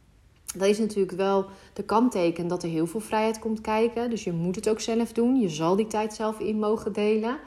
Dat 0.55 0.67
is 0.67 0.79
natuurlijk 0.79 1.17
wel 1.17 1.45
de 1.73 1.83
kanteken 1.83 2.47
dat 2.47 2.63
er 2.63 2.69
heel 2.69 2.87
veel 2.87 2.99
vrijheid 2.99 3.39
komt 3.39 3.61
kijken. 3.61 4.09
Dus 4.09 4.23
je 4.23 4.31
moet 4.31 4.55
het 4.55 4.69
ook 4.69 4.79
zelf 4.79 5.11
doen. 5.11 5.39
Je 5.39 5.49
zal 5.49 5.75
die 5.75 5.87
tijd 5.87 6.13
zelf 6.13 6.39
in 6.39 6.59
mogen 6.59 6.93
delen. 6.93 7.39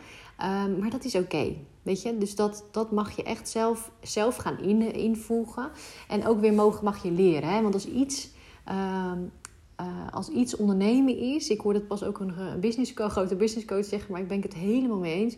Um, 0.43 0.79
maar 0.79 0.91
dat 0.91 1.05
is 1.05 1.15
oké. 1.15 1.57
weet 1.83 2.03
je, 2.03 2.19
dus 2.19 2.35
dat, 2.35 2.65
dat 2.71 2.91
mag 2.91 3.17
je 3.17 3.23
echt 3.23 3.49
zelf, 3.49 3.91
zelf 4.03 4.37
gaan 4.37 4.59
in, 4.59 4.95
invoegen. 4.95 5.71
En 6.09 6.27
ook 6.27 6.41
weer 6.41 6.55
mogen, 6.55 6.85
mag 6.85 7.03
je 7.03 7.11
leren. 7.11 7.49
Hè? 7.49 7.63
Want 7.63 7.75
als 7.75 7.87
iets, 7.87 8.31
um, 8.69 9.33
uh, 9.81 9.87
als 10.11 10.29
iets 10.29 10.57
ondernemen 10.57 11.19
is. 11.19 11.49
Ik 11.49 11.61
hoorde 11.61 11.79
het 11.79 11.89
pas 11.89 12.05
ook 12.05 12.19
een, 12.19 12.39
een 12.39 12.61
business 12.61 12.95
coach, 12.95 13.13
grote 13.13 13.37
business 13.37 13.67
coach 13.67 13.85
zeggen, 13.85 14.13
maar 14.13 14.21
ik 14.21 14.29
ben 14.29 14.41
het 14.41 14.55
helemaal 14.55 14.99
mee 14.99 15.15
eens. 15.15 15.37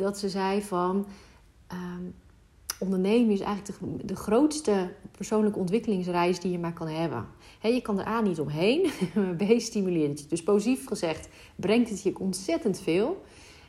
Dat 0.00 0.18
ze 0.18 0.28
zei 0.28 0.62
van. 0.62 1.06
Um, 1.72 2.14
ondernemen 2.78 3.30
is 3.30 3.40
eigenlijk 3.40 4.08
de, 4.08 4.16
grootste 4.16 4.90
persoonlijke 5.10 5.58
ontwikkelingsreis 5.58 6.40
die 6.40 6.50
je 6.52 6.58
maar 6.58 6.72
kan 6.72 6.88
hebben. 6.88 7.26
je 7.62 7.82
kan 7.82 7.98
er 7.98 8.06
A 8.06 8.20
niet 8.20 8.40
omheen, 8.40 8.90
B 9.38 9.60
stimuleert 9.60 10.10
het 10.10 10.20
je. 10.20 10.26
Dus 10.26 10.42
positief 10.42 10.86
gezegd 10.86 11.28
brengt 11.56 11.90
het 11.90 12.02
je 12.02 12.18
ontzettend 12.18 12.80
veel. 12.80 13.22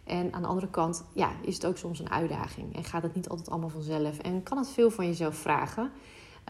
En 0.03 0.33
aan 0.33 0.41
de 0.41 0.47
andere 0.47 0.69
kant 0.69 1.05
ja, 1.13 1.31
is 1.41 1.53
het 1.53 1.65
ook 1.65 1.77
soms 1.77 1.99
een 1.99 2.11
uitdaging. 2.11 2.75
En 2.75 2.83
gaat 2.83 3.03
het 3.03 3.15
niet 3.15 3.29
altijd 3.29 3.49
allemaal 3.49 3.69
vanzelf. 3.69 4.17
En 4.17 4.43
kan 4.43 4.57
het 4.57 4.69
veel 4.69 4.91
van 4.91 5.05
jezelf 5.05 5.35
vragen. 5.35 5.91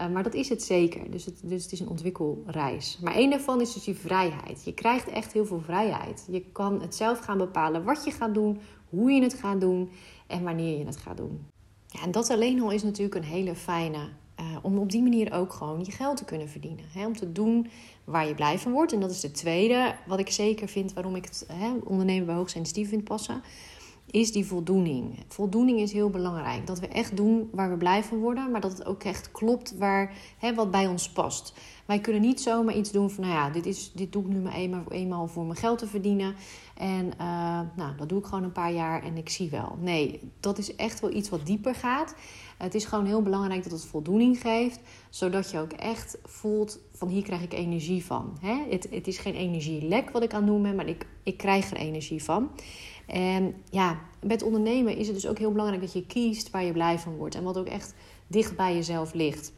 Uh, 0.00 0.08
maar 0.08 0.22
dat 0.22 0.34
is 0.34 0.48
het 0.48 0.62
zeker. 0.62 1.10
Dus 1.10 1.24
het, 1.24 1.40
dus 1.44 1.62
het 1.62 1.72
is 1.72 1.80
een 1.80 1.88
ontwikkelreis. 1.88 2.98
Maar 3.02 3.14
één 3.14 3.30
daarvan 3.30 3.60
is 3.60 3.72
dus 3.72 3.84
die 3.84 3.94
vrijheid. 3.94 4.64
Je 4.64 4.74
krijgt 4.74 5.08
echt 5.08 5.32
heel 5.32 5.46
veel 5.46 5.60
vrijheid. 5.60 6.26
Je 6.30 6.44
kan 6.52 6.80
het 6.80 6.94
zelf 6.94 7.18
gaan 7.18 7.38
bepalen 7.38 7.84
wat 7.84 8.04
je 8.04 8.10
gaat 8.10 8.34
doen, 8.34 8.60
hoe 8.88 9.10
je 9.10 9.22
het 9.22 9.34
gaat 9.34 9.60
doen 9.60 9.90
en 10.26 10.42
wanneer 10.42 10.78
je 10.78 10.84
het 10.84 10.96
gaat 10.96 11.16
doen. 11.16 11.46
Ja, 11.90 12.02
en 12.02 12.10
dat 12.10 12.30
alleen 12.30 12.62
al 12.62 12.70
is 12.70 12.82
natuurlijk 12.82 13.14
een 13.14 13.30
hele 13.30 13.54
fijne. 13.54 13.98
Uh, 14.40 14.46
om 14.62 14.78
op 14.78 14.90
die 14.90 15.02
manier 15.02 15.32
ook 15.32 15.52
gewoon 15.52 15.84
je 15.84 15.92
geld 15.92 16.16
te 16.16 16.24
kunnen 16.24 16.48
verdienen. 16.48 16.84
Hè? 16.92 17.06
Om 17.06 17.16
te 17.16 17.32
doen 17.32 17.70
waar 18.04 18.26
je 18.26 18.34
blij 18.34 18.58
van 18.58 18.72
wordt. 18.72 18.92
En 18.92 19.00
dat 19.00 19.10
is 19.10 19.20
de 19.20 19.30
tweede, 19.30 19.94
wat 20.06 20.18
ik 20.18 20.30
zeker 20.30 20.68
vind 20.68 20.92
waarom 20.92 21.16
ik 21.16 21.24
het 21.24 21.44
hè, 21.52 21.72
ondernemen 21.84 22.26
bij 22.26 22.34
hoogsensitief 22.34 22.88
vind 22.88 23.04
passen. 23.04 23.42
Is 24.10 24.32
die 24.32 24.46
voldoening. 24.46 25.18
Voldoening 25.28 25.80
is 25.80 25.92
heel 25.92 26.10
belangrijk. 26.10 26.66
Dat 26.66 26.80
we 26.80 26.88
echt 26.88 27.16
doen 27.16 27.48
waar 27.52 27.70
we 27.70 27.76
blij 27.76 28.04
van 28.04 28.18
worden, 28.18 28.50
maar 28.50 28.60
dat 28.60 28.72
het 28.72 28.86
ook 28.86 29.04
echt 29.04 29.30
klopt 29.30 29.76
waar, 29.78 30.14
hè, 30.38 30.54
wat 30.54 30.70
bij 30.70 30.86
ons 30.86 31.10
past. 31.10 31.52
Wij 31.86 32.00
kunnen 32.00 32.22
niet 32.22 32.40
zomaar 32.40 32.74
iets 32.74 32.90
doen 32.90 33.10
van, 33.10 33.24
nou 33.24 33.36
ja, 33.36 33.50
dit, 33.50 33.66
is, 33.66 33.92
dit 33.92 34.12
doe 34.12 34.22
ik 34.22 34.28
nu 34.28 34.38
maar 34.38 34.56
eenmaal, 34.88 35.26
voor 35.26 35.44
mijn 35.44 35.58
geld 35.58 35.78
te 35.78 35.86
verdienen. 35.86 36.34
En 36.76 37.06
uh, 37.06 37.60
nou, 37.76 37.96
dat 37.96 38.08
doe 38.08 38.18
ik 38.18 38.24
gewoon 38.24 38.44
een 38.44 38.52
paar 38.52 38.72
jaar 38.72 39.02
en 39.02 39.16
ik 39.16 39.28
zie 39.28 39.50
wel. 39.50 39.76
Nee, 39.80 40.20
dat 40.40 40.58
is 40.58 40.76
echt 40.76 41.00
wel 41.00 41.12
iets 41.12 41.28
wat 41.28 41.46
dieper 41.46 41.74
gaat. 41.74 42.14
Het 42.58 42.74
is 42.74 42.84
gewoon 42.84 43.06
heel 43.06 43.22
belangrijk 43.22 43.62
dat 43.62 43.72
het 43.72 43.84
voldoening 43.84 44.40
geeft, 44.40 44.80
zodat 45.10 45.50
je 45.50 45.58
ook 45.58 45.72
echt 45.72 46.18
voelt 46.24 46.78
van 46.92 47.08
hier 47.08 47.22
krijg 47.22 47.42
ik 47.42 47.52
energie 47.52 48.04
van. 48.04 48.36
Hè? 48.40 48.64
Het, 48.70 48.88
het 48.90 49.06
is 49.06 49.18
geen 49.18 49.34
energielek 49.34 50.10
wat 50.10 50.22
ik 50.22 50.34
aan 50.34 50.44
noem 50.44 50.62
ben, 50.62 50.74
maar 50.74 50.88
ik, 50.88 51.06
ik 51.22 51.36
krijg 51.36 51.70
er 51.70 51.76
energie 51.76 52.22
van. 52.24 52.50
En 53.10 53.54
ja, 53.70 53.98
met 54.22 54.42
ondernemen 54.42 54.96
is 54.96 55.06
het 55.06 55.14
dus 55.14 55.26
ook 55.26 55.38
heel 55.38 55.50
belangrijk 55.52 55.82
dat 55.82 55.92
je 55.92 56.06
kiest 56.06 56.50
waar 56.50 56.64
je 56.64 56.72
blij 56.72 56.98
van 56.98 57.16
wordt 57.16 57.34
en 57.34 57.42
wat 57.42 57.58
ook 57.58 57.66
echt 57.66 57.94
dicht 58.26 58.56
bij 58.56 58.74
jezelf 58.74 59.14
ligt. 59.14 59.52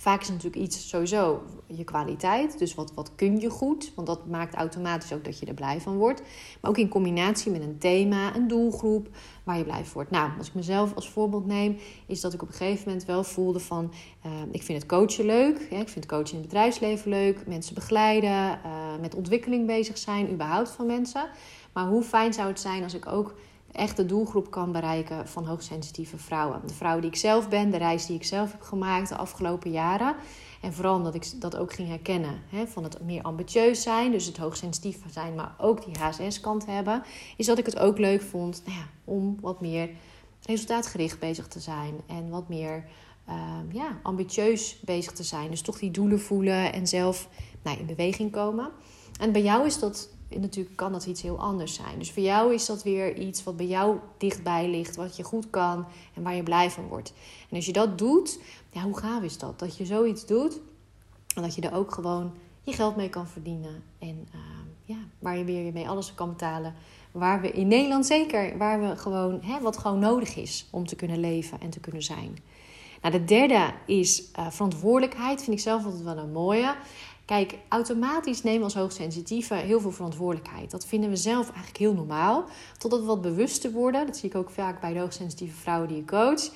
Vaak 0.00 0.20
is 0.20 0.28
natuurlijk 0.28 0.62
iets 0.62 0.88
sowieso 0.88 1.42
je 1.66 1.84
kwaliteit. 1.84 2.58
Dus 2.58 2.74
wat, 2.74 2.92
wat 2.94 3.12
kun 3.14 3.40
je 3.40 3.50
goed? 3.50 3.92
Want 3.94 4.06
dat 4.06 4.26
maakt 4.26 4.54
automatisch 4.54 5.12
ook 5.12 5.24
dat 5.24 5.38
je 5.38 5.46
er 5.46 5.54
blij 5.54 5.80
van 5.80 5.96
wordt. 5.96 6.22
Maar 6.60 6.70
ook 6.70 6.78
in 6.78 6.88
combinatie 6.88 7.52
met 7.52 7.60
een 7.60 7.78
thema, 7.78 8.36
een 8.36 8.48
doelgroep 8.48 9.08
waar 9.44 9.58
je 9.58 9.64
blij 9.64 9.84
van 9.84 9.92
wordt. 9.92 10.10
Nou, 10.10 10.30
als 10.38 10.48
ik 10.48 10.54
mezelf 10.54 10.94
als 10.94 11.08
voorbeeld 11.08 11.46
neem, 11.46 11.76
is 12.06 12.20
dat 12.20 12.32
ik 12.32 12.42
op 12.42 12.48
een 12.48 12.54
gegeven 12.54 12.82
moment 12.86 13.06
wel 13.06 13.24
voelde 13.24 13.60
van... 13.60 13.92
Uh, 14.26 14.32
ik 14.50 14.62
vind 14.62 14.78
het 14.78 14.90
coachen 14.90 15.24
leuk. 15.24 15.58
Ik 15.58 15.88
vind 15.88 16.06
coachen 16.06 16.32
in 16.32 16.38
het 16.38 16.48
bedrijfsleven 16.48 17.10
leuk. 17.10 17.46
Mensen 17.46 17.74
begeleiden, 17.74 18.30
uh, 18.30 18.58
met 19.00 19.14
ontwikkeling 19.14 19.66
bezig 19.66 19.98
zijn, 19.98 20.32
überhaupt 20.32 20.70
van 20.70 20.86
mensen. 20.86 21.28
Maar 21.72 21.86
hoe 21.86 22.02
fijn 22.02 22.32
zou 22.32 22.48
het 22.48 22.60
zijn 22.60 22.82
als 22.82 22.94
ik 22.94 23.06
ook 23.06 23.34
echt 23.72 23.96
de 23.96 24.06
doelgroep 24.06 24.50
kan 24.50 24.72
bereiken 24.72 25.28
van 25.28 25.46
hoogsensitieve 25.46 26.18
vrouwen. 26.18 26.60
De 26.66 26.74
vrouw 26.74 27.00
die 27.00 27.10
ik 27.10 27.16
zelf 27.16 27.48
ben, 27.48 27.70
de 27.70 27.76
reis 27.76 28.06
die 28.06 28.16
ik 28.16 28.24
zelf 28.24 28.52
heb 28.52 28.62
gemaakt 28.62 29.08
de 29.08 29.16
afgelopen 29.16 29.70
jaren. 29.70 30.14
En 30.60 30.72
vooral 30.72 31.02
dat 31.02 31.14
ik 31.14 31.40
dat 31.40 31.56
ook 31.56 31.72
ging 31.72 31.88
herkennen. 31.88 32.40
Hè, 32.48 32.66
van 32.66 32.84
het 32.84 33.00
meer 33.02 33.22
ambitieus 33.22 33.82
zijn, 33.82 34.10
dus 34.12 34.26
het 34.26 34.36
hoogsensitief 34.36 34.98
zijn, 35.10 35.34
maar 35.34 35.54
ook 35.58 35.84
die 35.84 35.94
HSS-kant 35.98 36.66
hebben. 36.66 37.02
Is 37.36 37.46
dat 37.46 37.58
ik 37.58 37.66
het 37.66 37.78
ook 37.78 37.98
leuk 37.98 38.22
vond 38.22 38.62
nou 38.66 38.78
ja, 38.78 38.84
om 39.04 39.38
wat 39.40 39.60
meer 39.60 39.90
resultaatgericht 40.46 41.18
bezig 41.18 41.48
te 41.48 41.60
zijn. 41.60 41.94
En 42.06 42.30
wat 42.30 42.48
meer 42.48 42.84
uh, 43.28 43.34
ja, 43.72 43.98
ambitieus 44.02 44.80
bezig 44.80 45.12
te 45.12 45.22
zijn. 45.22 45.50
Dus 45.50 45.62
toch 45.62 45.78
die 45.78 45.90
doelen 45.90 46.20
voelen 46.20 46.72
en 46.72 46.86
zelf 46.86 47.28
nou, 47.62 47.78
in 47.78 47.86
beweging 47.86 48.32
komen. 48.32 48.70
En 49.20 49.32
bij 49.32 49.42
jou 49.42 49.66
is 49.66 49.78
dat 49.78 50.08
natuurlijk 50.38 50.76
kan 50.76 50.92
dat 50.92 51.06
iets 51.06 51.22
heel 51.22 51.38
anders 51.38 51.74
zijn. 51.74 51.98
Dus 51.98 52.10
voor 52.10 52.22
jou 52.22 52.54
is 52.54 52.66
dat 52.66 52.82
weer 52.82 53.16
iets 53.18 53.44
wat 53.44 53.56
bij 53.56 53.66
jou 53.66 53.98
dichtbij 54.18 54.68
ligt, 54.68 54.96
wat 54.96 55.16
je 55.16 55.22
goed 55.22 55.50
kan 55.50 55.86
en 56.14 56.22
waar 56.22 56.34
je 56.34 56.42
blij 56.42 56.70
van 56.70 56.86
wordt. 56.88 57.12
En 57.48 57.56
als 57.56 57.66
je 57.66 57.72
dat 57.72 57.98
doet, 57.98 58.38
ja, 58.70 58.82
hoe 58.82 58.98
gaaf 58.98 59.22
is 59.22 59.38
dat? 59.38 59.58
Dat 59.58 59.76
je 59.76 59.86
zoiets 59.86 60.26
doet 60.26 60.60
en 61.34 61.42
dat 61.42 61.54
je 61.54 61.60
er 61.60 61.74
ook 61.74 61.92
gewoon 61.92 62.32
je 62.62 62.72
geld 62.72 62.96
mee 62.96 63.08
kan 63.08 63.26
verdienen. 63.26 63.82
En 63.98 64.28
uh, 64.34 64.40
ja, 64.84 64.98
waar 65.18 65.38
je 65.38 65.44
weer 65.44 65.72
mee 65.72 65.88
alles 65.88 66.14
kan 66.14 66.28
betalen. 66.28 66.74
Waar 67.12 67.40
we 67.40 67.50
in 67.50 67.68
Nederland 67.68 68.06
zeker, 68.06 68.58
waar 68.58 68.80
we 68.80 68.96
gewoon, 68.96 69.38
hè, 69.42 69.60
wat 69.60 69.78
gewoon 69.78 69.98
nodig 69.98 70.36
is 70.36 70.68
om 70.70 70.86
te 70.86 70.96
kunnen 70.96 71.20
leven 71.20 71.60
en 71.60 71.70
te 71.70 71.80
kunnen 71.80 72.02
zijn. 72.02 72.38
Nou, 73.02 73.14
de 73.14 73.24
derde 73.24 73.72
is 73.86 74.22
uh, 74.38 74.50
verantwoordelijkheid. 74.50 75.42
Vind 75.42 75.56
ik 75.56 75.62
zelf 75.62 75.84
altijd 75.84 76.02
wel 76.02 76.16
een 76.16 76.32
mooie. 76.32 76.74
Kijk, 77.30 77.58
automatisch 77.68 78.42
nemen 78.42 78.58
we 78.58 78.64
als 78.64 78.74
hoogsensitieve 78.74 79.54
heel 79.54 79.80
veel 79.80 79.90
verantwoordelijkheid. 79.90 80.70
Dat 80.70 80.86
vinden 80.86 81.10
we 81.10 81.16
zelf 81.16 81.46
eigenlijk 81.46 81.76
heel 81.76 81.94
normaal. 81.94 82.44
Totdat 82.78 83.00
we 83.00 83.06
wat 83.06 83.20
bewuster 83.20 83.72
worden. 83.72 84.06
Dat 84.06 84.16
zie 84.16 84.28
ik 84.28 84.34
ook 84.34 84.50
vaak 84.50 84.80
bij 84.80 84.92
de 84.92 84.98
hoogsensitieve 84.98 85.56
vrouwen 85.56 85.88
die 85.88 85.98
ik 85.98 86.06
coach. 86.06 86.50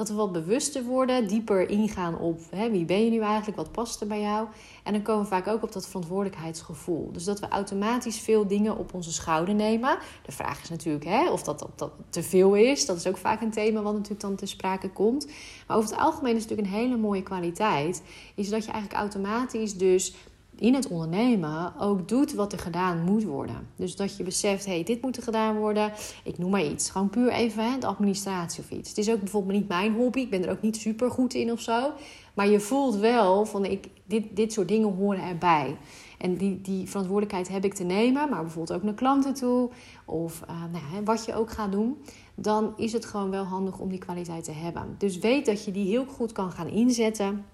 Dat 0.00 0.08
we 0.08 0.14
wat 0.14 0.32
bewuster 0.32 0.84
worden, 0.84 1.28
dieper 1.28 1.68
ingaan 1.68 2.18
op 2.18 2.40
hè, 2.50 2.70
wie 2.70 2.84
ben 2.84 3.04
je 3.04 3.10
nu 3.10 3.20
eigenlijk, 3.20 3.56
wat 3.56 3.72
past 3.72 4.00
er 4.00 4.06
bij 4.06 4.20
jou. 4.20 4.46
En 4.84 4.92
dan 4.92 5.02
komen 5.02 5.22
we 5.22 5.28
vaak 5.28 5.46
ook 5.46 5.62
op 5.62 5.72
dat 5.72 5.86
verantwoordelijkheidsgevoel. 5.86 7.12
Dus 7.12 7.24
dat 7.24 7.40
we 7.40 7.48
automatisch 7.48 8.18
veel 8.18 8.46
dingen 8.46 8.76
op 8.76 8.94
onze 8.94 9.12
schouder 9.12 9.54
nemen. 9.54 9.98
De 10.22 10.32
vraag 10.32 10.62
is 10.62 10.68
natuurlijk 10.68 11.04
hè, 11.04 11.30
of 11.30 11.42
dat, 11.42 11.66
dat 11.76 11.92
te 12.10 12.22
veel 12.22 12.54
is. 12.54 12.86
Dat 12.86 12.96
is 12.96 13.06
ook 13.06 13.16
vaak 13.16 13.40
een 13.40 13.50
thema 13.50 13.82
wat 13.82 13.92
natuurlijk 13.92 14.20
dan 14.20 14.34
te 14.34 14.46
sprake 14.46 14.90
komt. 14.90 15.26
Maar 15.66 15.76
over 15.76 15.90
het 15.90 15.98
algemeen 15.98 16.36
is 16.36 16.42
het 16.42 16.50
natuurlijk 16.50 16.76
een 16.76 16.82
hele 16.82 16.96
mooie 16.96 17.22
kwaliteit. 17.22 18.02
Is 18.34 18.48
dat 18.48 18.64
je 18.64 18.70
eigenlijk 18.70 19.00
automatisch 19.00 19.76
dus 19.76 20.14
in 20.60 20.74
het 20.74 20.88
ondernemen 20.88 21.72
ook 21.78 22.08
doet 22.08 22.34
wat 22.34 22.52
er 22.52 22.58
gedaan 22.58 23.04
moet 23.04 23.24
worden. 23.24 23.68
Dus 23.76 23.96
dat 23.96 24.16
je 24.16 24.22
beseft, 24.22 24.66
hé, 24.66 24.72
hey, 24.72 24.84
dit 24.84 25.02
moet 25.02 25.16
er 25.16 25.22
gedaan 25.22 25.56
worden. 25.56 25.92
Ik 26.24 26.38
noem 26.38 26.50
maar 26.50 26.64
iets. 26.64 26.90
Gewoon 26.90 27.10
puur 27.10 27.30
even 27.30 27.72
hè, 27.72 27.78
de 27.78 27.86
administratie 27.86 28.62
of 28.62 28.70
iets. 28.70 28.88
Het 28.88 28.98
is 28.98 29.10
ook 29.10 29.18
bijvoorbeeld 29.18 29.58
niet 29.58 29.68
mijn 29.68 29.94
hobby. 29.94 30.20
Ik 30.20 30.30
ben 30.30 30.44
er 30.44 30.50
ook 30.50 30.62
niet 30.62 30.76
super 30.76 31.10
goed 31.10 31.34
in 31.34 31.52
of 31.52 31.60
zo. 31.60 31.90
Maar 32.34 32.48
je 32.48 32.60
voelt 32.60 32.96
wel 32.96 33.46
van, 33.46 33.64
ik, 33.64 33.88
dit, 34.04 34.24
dit 34.36 34.52
soort 34.52 34.68
dingen 34.68 34.94
horen 34.94 35.22
erbij. 35.22 35.76
En 36.18 36.36
die, 36.36 36.60
die 36.60 36.88
verantwoordelijkheid 36.88 37.48
heb 37.48 37.64
ik 37.64 37.74
te 37.74 37.84
nemen. 37.84 38.28
Maar 38.28 38.42
bijvoorbeeld 38.42 38.78
ook 38.78 38.84
naar 38.84 38.94
klanten 38.94 39.34
toe. 39.34 39.70
Of 40.04 40.42
uh, 40.50 40.64
nou, 40.72 41.04
wat 41.04 41.24
je 41.24 41.34
ook 41.34 41.50
gaat 41.50 41.72
doen. 41.72 41.96
Dan 42.34 42.72
is 42.76 42.92
het 42.92 43.04
gewoon 43.04 43.30
wel 43.30 43.44
handig 43.44 43.78
om 43.78 43.88
die 43.88 43.98
kwaliteit 43.98 44.44
te 44.44 44.52
hebben. 44.52 44.94
Dus 44.98 45.18
weet 45.18 45.46
dat 45.46 45.64
je 45.64 45.72
die 45.72 45.86
heel 45.86 46.04
goed 46.04 46.32
kan 46.32 46.52
gaan 46.52 46.68
inzetten 46.68 47.44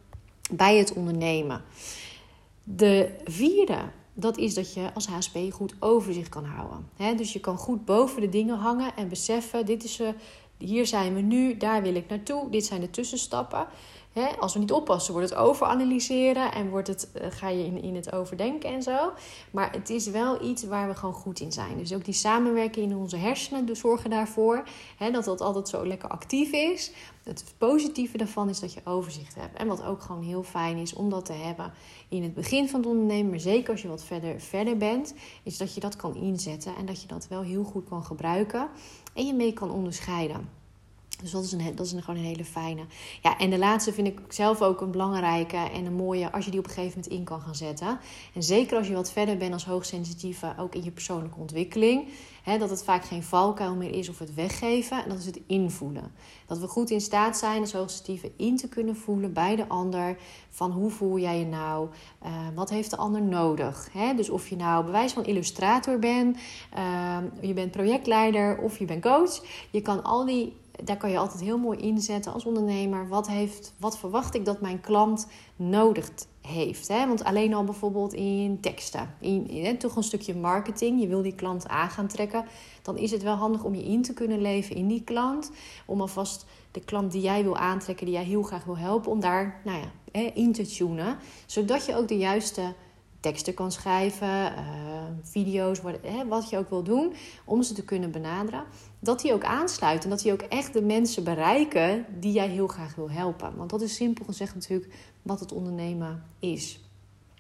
bij 0.50 0.76
het 0.76 0.92
ondernemen. 0.92 1.62
De 2.68 3.10
vierde, 3.24 3.78
dat 4.14 4.36
is 4.36 4.54
dat 4.54 4.74
je 4.74 4.90
als 4.94 5.06
HSP 5.06 5.38
goed 5.50 5.74
overzicht 5.80 6.28
kan 6.28 6.44
houden. 6.44 6.88
dus 7.16 7.32
je 7.32 7.40
kan 7.40 7.56
goed 7.56 7.84
boven 7.84 8.20
de 8.20 8.28
dingen 8.28 8.56
hangen 8.56 8.96
en 8.96 9.08
beseffen: 9.08 9.66
dit 9.66 9.84
is, 9.84 10.00
uh, 10.00 10.08
hier 10.58 10.86
zijn 10.86 11.14
we 11.14 11.20
nu, 11.20 11.56
daar 11.56 11.82
wil 11.82 11.94
ik 11.94 12.08
naartoe, 12.08 12.50
dit 12.50 12.64
zijn 12.64 12.80
de 12.80 12.90
tussenstappen 12.90 13.66
als 14.38 14.52
we 14.52 14.58
niet 14.58 14.72
oppassen, 14.72 15.12
wordt 15.12 15.30
het 15.30 15.38
overanalyseren 15.38 16.52
en 16.52 16.68
wordt 16.68 16.88
het, 16.88 17.12
eh, 17.12 17.26
ga 17.30 17.48
je 17.48 17.64
in, 17.64 17.82
in 17.82 17.94
het 17.94 18.12
overdenken 18.12 18.70
en 18.70 18.82
zo. 18.82 19.12
Maar 19.50 19.72
het 19.72 19.90
is 19.90 20.06
wel 20.06 20.44
iets 20.44 20.64
waar 20.64 20.88
we 20.88 20.94
gewoon 20.94 21.14
goed 21.14 21.40
in 21.40 21.52
zijn. 21.52 21.78
Dus 21.78 21.94
ook 21.94 22.04
die 22.04 22.14
samenwerking 22.14 22.90
in 22.90 22.96
onze 22.96 23.16
hersenen 23.16 23.76
zorgen 23.76 24.10
daarvoor 24.10 24.64
dat 25.12 25.24
dat 25.24 25.40
altijd 25.40 25.68
zo 25.68 25.86
lekker 25.86 26.08
actief 26.08 26.52
is. 26.52 26.92
Het 27.22 27.54
positieve 27.58 28.16
daarvan 28.16 28.48
is 28.48 28.60
dat 28.60 28.72
je 28.72 28.80
overzicht 28.84 29.34
hebt. 29.34 29.58
En 29.58 29.66
wat 29.66 29.84
ook 29.84 30.02
gewoon 30.02 30.22
heel 30.22 30.42
fijn 30.42 30.76
is 30.76 30.94
om 30.94 31.10
dat 31.10 31.24
te 31.24 31.32
hebben 31.32 31.72
in 32.08 32.22
het 32.22 32.34
begin 32.34 32.68
van 32.68 32.80
het 32.80 32.88
ondernemen, 32.88 33.30
maar 33.30 33.40
zeker 33.40 33.70
als 33.70 33.82
je 33.82 33.88
wat 33.88 34.04
verder, 34.04 34.40
verder 34.40 34.76
bent, 34.76 35.14
is 35.42 35.56
dat 35.56 35.74
je 35.74 35.80
dat 35.80 35.96
kan 35.96 36.16
inzetten 36.16 36.76
en 36.76 36.86
dat 36.86 37.02
je 37.02 37.08
dat 37.08 37.28
wel 37.28 37.42
heel 37.42 37.64
goed 37.64 37.88
kan 37.88 38.04
gebruiken 38.04 38.68
en 39.14 39.26
je 39.26 39.34
mee 39.34 39.52
kan 39.52 39.70
onderscheiden. 39.70 40.55
Dus 41.22 41.30
dat 41.30 41.44
is, 41.44 41.52
een, 41.52 41.76
dat 41.76 41.86
is 41.86 41.92
een, 41.92 42.02
gewoon 42.02 42.20
een 42.20 42.26
hele 42.26 42.44
fijne. 42.44 42.84
Ja, 43.22 43.38
en 43.38 43.50
de 43.50 43.58
laatste 43.58 43.92
vind 43.92 44.06
ik 44.06 44.20
zelf 44.28 44.62
ook 44.62 44.80
een 44.80 44.90
belangrijke 44.90 45.56
en 45.56 45.84
een 45.84 45.94
mooie 45.94 46.32
als 46.32 46.44
je 46.44 46.50
die 46.50 46.60
op 46.60 46.66
een 46.66 46.72
gegeven 46.72 46.98
moment 46.98 47.18
in 47.18 47.24
kan 47.24 47.40
gaan 47.40 47.54
zetten. 47.54 47.98
En 48.34 48.42
zeker 48.42 48.78
als 48.78 48.86
je 48.86 48.94
wat 48.94 49.12
verder 49.12 49.36
bent 49.36 49.52
als 49.52 49.64
hoogsensitieve, 49.64 50.54
ook 50.58 50.74
in 50.74 50.84
je 50.84 50.90
persoonlijke 50.90 51.38
ontwikkeling. 51.38 52.08
Hè, 52.42 52.58
dat 52.58 52.70
het 52.70 52.84
vaak 52.84 53.04
geen 53.04 53.22
valkuil 53.22 53.74
meer 53.74 53.94
is 53.94 54.08
of 54.08 54.18
het 54.18 54.34
weggeven. 54.34 55.02
En 55.02 55.08
dat 55.08 55.18
is 55.18 55.26
het 55.26 55.40
invoelen. 55.46 56.12
Dat 56.46 56.58
we 56.58 56.66
goed 56.66 56.90
in 56.90 57.00
staat 57.00 57.36
zijn 57.36 57.60
als 57.60 57.72
hoogsensitieve 57.72 58.32
in 58.36 58.56
te 58.56 58.68
kunnen 58.68 58.96
voelen 58.96 59.32
bij 59.32 59.56
de 59.56 59.68
ander. 59.68 60.16
Van 60.50 60.70
hoe 60.70 60.90
voel 60.90 61.18
jij 61.18 61.38
je 61.38 61.46
nou? 61.46 61.88
Uh, 62.24 62.30
wat 62.54 62.70
heeft 62.70 62.90
de 62.90 62.96
ander 62.96 63.22
nodig? 63.22 63.88
Hè? 63.92 64.14
Dus 64.14 64.30
of 64.30 64.48
je 64.48 64.56
nou 64.56 64.84
bewijs 64.84 65.12
van 65.12 65.24
illustrator 65.24 65.98
bent, 65.98 66.36
uh, 66.76 67.16
je 67.40 67.52
bent 67.52 67.70
projectleider 67.70 68.58
of 68.58 68.78
je 68.78 68.84
bent 68.84 69.02
coach. 69.02 69.44
Je 69.70 69.80
kan 69.80 70.02
al 70.02 70.24
die 70.24 70.56
daar 70.84 70.96
kan 70.96 71.10
je 71.10 71.18
altijd 71.18 71.40
heel 71.40 71.58
mooi 71.58 71.78
inzetten 71.78 72.32
als 72.32 72.44
ondernemer. 72.44 73.08
Wat, 73.08 73.28
heeft, 73.28 73.72
wat 73.78 73.98
verwacht 73.98 74.34
ik 74.34 74.44
dat 74.44 74.60
mijn 74.60 74.80
klant 74.80 75.26
nodig 75.56 76.10
heeft? 76.40 76.88
Hè? 76.88 77.06
Want 77.06 77.24
alleen 77.24 77.54
al 77.54 77.64
bijvoorbeeld 77.64 78.12
in 78.12 78.60
teksten, 78.60 79.14
in, 79.20 79.48
in, 79.48 79.78
toch 79.78 79.96
een 79.96 80.02
stukje 80.02 80.34
marketing, 80.34 81.00
je 81.00 81.06
wil 81.06 81.22
die 81.22 81.34
klant 81.34 81.68
aan 81.68 81.90
gaan 81.90 82.06
trekken, 82.06 82.44
dan 82.82 82.96
is 82.96 83.10
het 83.10 83.22
wel 83.22 83.34
handig 83.34 83.64
om 83.64 83.74
je 83.74 83.84
in 83.84 84.02
te 84.02 84.14
kunnen 84.14 84.40
leven 84.40 84.76
in 84.76 84.88
die 84.88 85.02
klant. 85.02 85.50
Om 85.86 86.00
alvast 86.00 86.46
de 86.70 86.80
klant 86.80 87.12
die 87.12 87.22
jij 87.22 87.42
wil 87.42 87.56
aantrekken, 87.56 88.06
die 88.06 88.14
jij 88.14 88.24
heel 88.24 88.42
graag 88.42 88.64
wil 88.64 88.78
helpen, 88.78 89.10
om 89.10 89.20
daar 89.20 89.60
nou 89.64 89.78
ja, 89.78 89.90
in 90.34 90.52
te 90.52 90.66
tunen. 90.66 91.18
Zodat 91.46 91.86
je 91.86 91.96
ook 91.96 92.08
de 92.08 92.18
juiste 92.18 92.74
teksten 93.26 93.54
kan 93.54 93.72
schrijven, 93.72 94.52
uh, 94.52 94.62
video's, 95.22 95.80
wat, 95.80 95.94
hè, 96.02 96.26
wat 96.26 96.50
je 96.50 96.58
ook 96.58 96.70
wil 96.70 96.82
doen, 96.82 97.14
om 97.44 97.62
ze 97.62 97.74
te 97.74 97.84
kunnen 97.84 98.10
benaderen. 98.10 98.64
Dat 98.98 99.20
die 99.20 99.32
ook 99.32 99.44
aansluiten 99.44 100.04
en 100.04 100.16
dat 100.16 100.24
die 100.24 100.32
ook 100.32 100.40
echt 100.40 100.72
de 100.72 100.82
mensen 100.82 101.24
bereiken 101.24 102.06
die 102.20 102.32
jij 102.32 102.48
heel 102.48 102.66
graag 102.66 102.94
wil 102.94 103.10
helpen. 103.10 103.56
Want 103.56 103.70
dat 103.70 103.80
is 103.80 103.94
simpel 103.94 104.24
gezegd 104.24 104.54
natuurlijk 104.54 104.92
wat 105.22 105.40
het 105.40 105.52
ondernemen 105.52 106.22
is. 106.38 106.80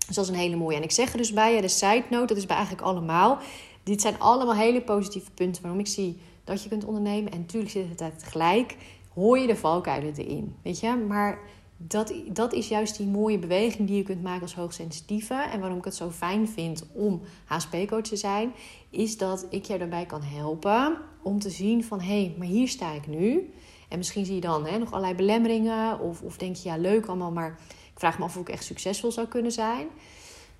Dus 0.06 0.16
dat 0.16 0.24
is 0.24 0.30
een 0.30 0.36
hele 0.36 0.56
mooie. 0.56 0.76
En 0.76 0.82
ik 0.82 0.90
zeg 0.90 1.12
er 1.12 1.18
dus 1.18 1.32
bij, 1.32 1.60
de 1.60 1.68
side 1.68 2.04
note, 2.10 2.26
dat 2.26 2.36
is 2.36 2.46
bij 2.46 2.56
eigenlijk 2.56 2.86
allemaal. 2.86 3.38
Dit 3.82 4.00
zijn 4.00 4.18
allemaal 4.18 4.54
hele 4.54 4.82
positieve 4.82 5.30
punten 5.30 5.62
waarom 5.62 5.80
ik 5.80 5.86
zie 5.86 6.20
dat 6.44 6.62
je 6.62 6.68
kunt 6.68 6.84
ondernemen. 6.84 7.32
En 7.32 7.38
natuurlijk 7.38 7.72
zit 7.72 8.00
het 8.00 8.18
tegelijk, 8.18 8.76
hoor 9.14 9.38
je 9.38 9.46
de 9.46 9.56
valkuilen 9.56 10.14
erin. 10.16 10.56
Weet 10.62 10.80
je, 10.80 10.96
maar 11.08 11.38
dat, 11.76 12.14
dat 12.32 12.52
is 12.52 12.68
juist 12.68 12.96
die 12.96 13.06
mooie 13.06 13.38
beweging 13.38 13.88
die 13.88 13.96
je 13.96 14.02
kunt 14.02 14.22
maken 14.22 14.42
als 14.42 14.54
hoogsensitieve. 14.54 15.34
En 15.34 15.60
waarom 15.60 15.78
ik 15.78 15.84
het 15.84 15.94
zo 15.94 16.10
fijn 16.10 16.48
vind 16.48 16.86
om 16.92 17.20
HSP-coach 17.44 18.02
te 18.02 18.16
zijn, 18.16 18.52
is 18.90 19.16
dat 19.18 19.46
ik 19.50 19.64
je 19.64 19.78
daarbij 19.78 20.06
kan 20.06 20.22
helpen 20.22 20.98
om 21.22 21.38
te 21.38 21.50
zien 21.50 21.84
van 21.84 22.00
hé, 22.00 22.22
hey, 22.22 22.34
maar 22.38 22.46
hier 22.46 22.68
sta 22.68 22.92
ik 22.92 23.06
nu. 23.06 23.52
En 23.88 23.98
misschien 23.98 24.24
zie 24.24 24.34
je 24.34 24.40
dan 24.40 24.66
hè, 24.66 24.78
nog 24.78 24.90
allerlei 24.92 25.14
belemmeringen 25.14 26.00
of, 26.00 26.22
of 26.22 26.36
denk 26.36 26.56
je 26.56 26.68
ja, 26.68 26.76
leuk 26.76 27.06
allemaal, 27.06 27.32
maar 27.32 27.58
ik 27.92 27.98
vraag 27.98 28.18
me 28.18 28.24
af 28.24 28.36
of 28.36 28.42
ik 28.42 28.48
echt 28.48 28.64
succesvol 28.64 29.12
zou 29.12 29.26
kunnen 29.26 29.52
zijn. 29.52 29.86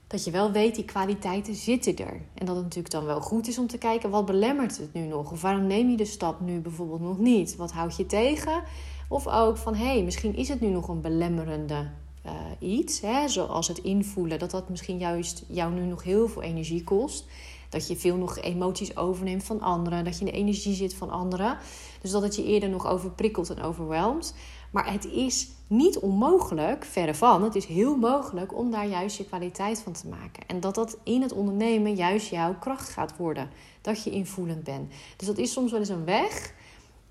Dat 0.06 0.24
je 0.24 0.30
wel 0.30 0.52
weet, 0.52 0.74
die 0.74 0.84
kwaliteiten 0.84 1.54
zitten 1.54 1.96
er. 1.96 2.20
En 2.34 2.46
dat 2.46 2.54
het 2.54 2.64
natuurlijk 2.64 2.94
dan 2.94 3.04
wel 3.04 3.20
goed 3.20 3.48
is 3.48 3.58
om 3.58 3.66
te 3.66 3.78
kijken, 3.78 4.10
wat 4.10 4.26
belemmert 4.26 4.78
het 4.78 4.92
nu 4.92 5.00
nog? 5.06 5.32
Of 5.32 5.42
waarom 5.42 5.66
neem 5.66 5.90
je 5.90 5.96
de 5.96 6.04
stap 6.04 6.40
nu 6.40 6.60
bijvoorbeeld 6.60 7.00
nog 7.00 7.18
niet? 7.18 7.56
Wat 7.56 7.72
houd 7.72 7.96
je 7.96 8.06
tegen? 8.06 8.62
Of 9.08 9.26
ook 9.26 9.56
van 9.56 9.74
hé, 9.74 9.84
hey, 9.84 10.02
misschien 10.02 10.36
is 10.36 10.48
het 10.48 10.60
nu 10.60 10.68
nog 10.68 10.88
een 10.88 11.00
belemmerende 11.00 11.90
uh, 12.26 12.32
iets, 12.58 13.00
hè, 13.00 13.28
zoals 13.28 13.68
het 13.68 13.78
invoelen, 13.78 14.38
dat 14.38 14.50
dat 14.50 14.68
misschien 14.68 14.98
juist 14.98 15.44
jou 15.48 15.72
nu 15.72 15.84
nog 15.84 16.02
heel 16.02 16.28
veel 16.28 16.42
energie 16.42 16.84
kost. 16.84 17.24
Dat 17.68 17.88
je 17.88 17.96
veel 17.96 18.16
nog 18.16 18.38
emoties 18.38 18.96
overneemt 18.96 19.44
van 19.44 19.60
anderen. 19.60 20.04
Dat 20.04 20.18
je 20.18 20.24
in 20.24 20.32
de 20.32 20.38
energie 20.38 20.74
zit 20.74 20.94
van 20.94 21.10
anderen. 21.10 21.58
Dus 22.00 22.10
dat 22.10 22.22
het 22.22 22.36
je 22.36 22.44
eerder 22.44 22.68
nog 22.68 22.86
overprikkelt 22.86 23.50
en 23.50 23.62
overweldigt. 23.62 24.34
Maar 24.70 24.92
het 24.92 25.04
is 25.04 25.48
niet 25.66 25.98
onmogelijk, 25.98 26.84
verre 26.84 27.14
van. 27.14 27.42
Het 27.42 27.54
is 27.54 27.66
heel 27.66 27.96
mogelijk 27.96 28.58
om 28.58 28.70
daar 28.70 28.86
juist 28.86 29.16
je 29.16 29.24
kwaliteit 29.24 29.80
van 29.80 29.92
te 29.92 30.08
maken. 30.08 30.46
En 30.46 30.60
dat 30.60 30.74
dat 30.74 30.98
in 31.02 31.22
het 31.22 31.32
ondernemen 31.32 31.94
juist 31.94 32.30
jouw 32.30 32.58
kracht 32.58 32.88
gaat 32.88 33.16
worden. 33.16 33.50
Dat 33.80 34.04
je 34.04 34.10
invoelend 34.10 34.64
bent. 34.64 34.92
Dus 35.16 35.26
dat 35.26 35.38
is 35.38 35.52
soms 35.52 35.70
wel 35.70 35.80
eens 35.80 35.88
een 35.88 36.04
weg. 36.04 36.54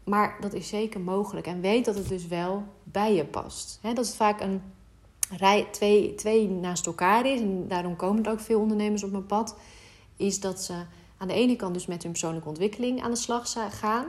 Maar 0.05 0.38
dat 0.39 0.53
is 0.53 0.67
zeker 0.67 1.00
mogelijk. 1.00 1.47
En 1.47 1.62
weet 1.62 1.85
dat 1.85 1.95
het 1.95 2.07
dus 2.07 2.27
wel 2.27 2.63
bij 2.83 3.13
je 3.13 3.25
past. 3.25 3.79
dat 3.81 4.05
is 4.05 4.15
vaak 4.15 4.41
een 4.41 4.62
rij, 5.38 5.67
twee, 5.71 6.15
twee 6.15 6.50
naast 6.50 6.85
elkaar 6.85 7.25
is. 7.25 7.39
En 7.39 7.67
daarom 7.67 7.95
komen 7.95 8.25
er 8.25 8.31
ook 8.31 8.39
veel 8.39 8.59
ondernemers 8.59 9.03
op 9.03 9.12
mijn 9.12 9.25
pad. 9.25 9.57
Is 10.15 10.39
dat 10.39 10.62
ze 10.63 10.74
aan 11.17 11.27
de 11.27 11.33
ene 11.33 11.55
kant 11.55 11.74
dus 11.74 11.85
met 11.85 12.03
hun 12.03 12.12
persoonlijke 12.12 12.47
ontwikkeling 12.47 13.01
aan 13.01 13.12
de 13.12 13.17
slag 13.17 13.53
gaan. 13.69 14.05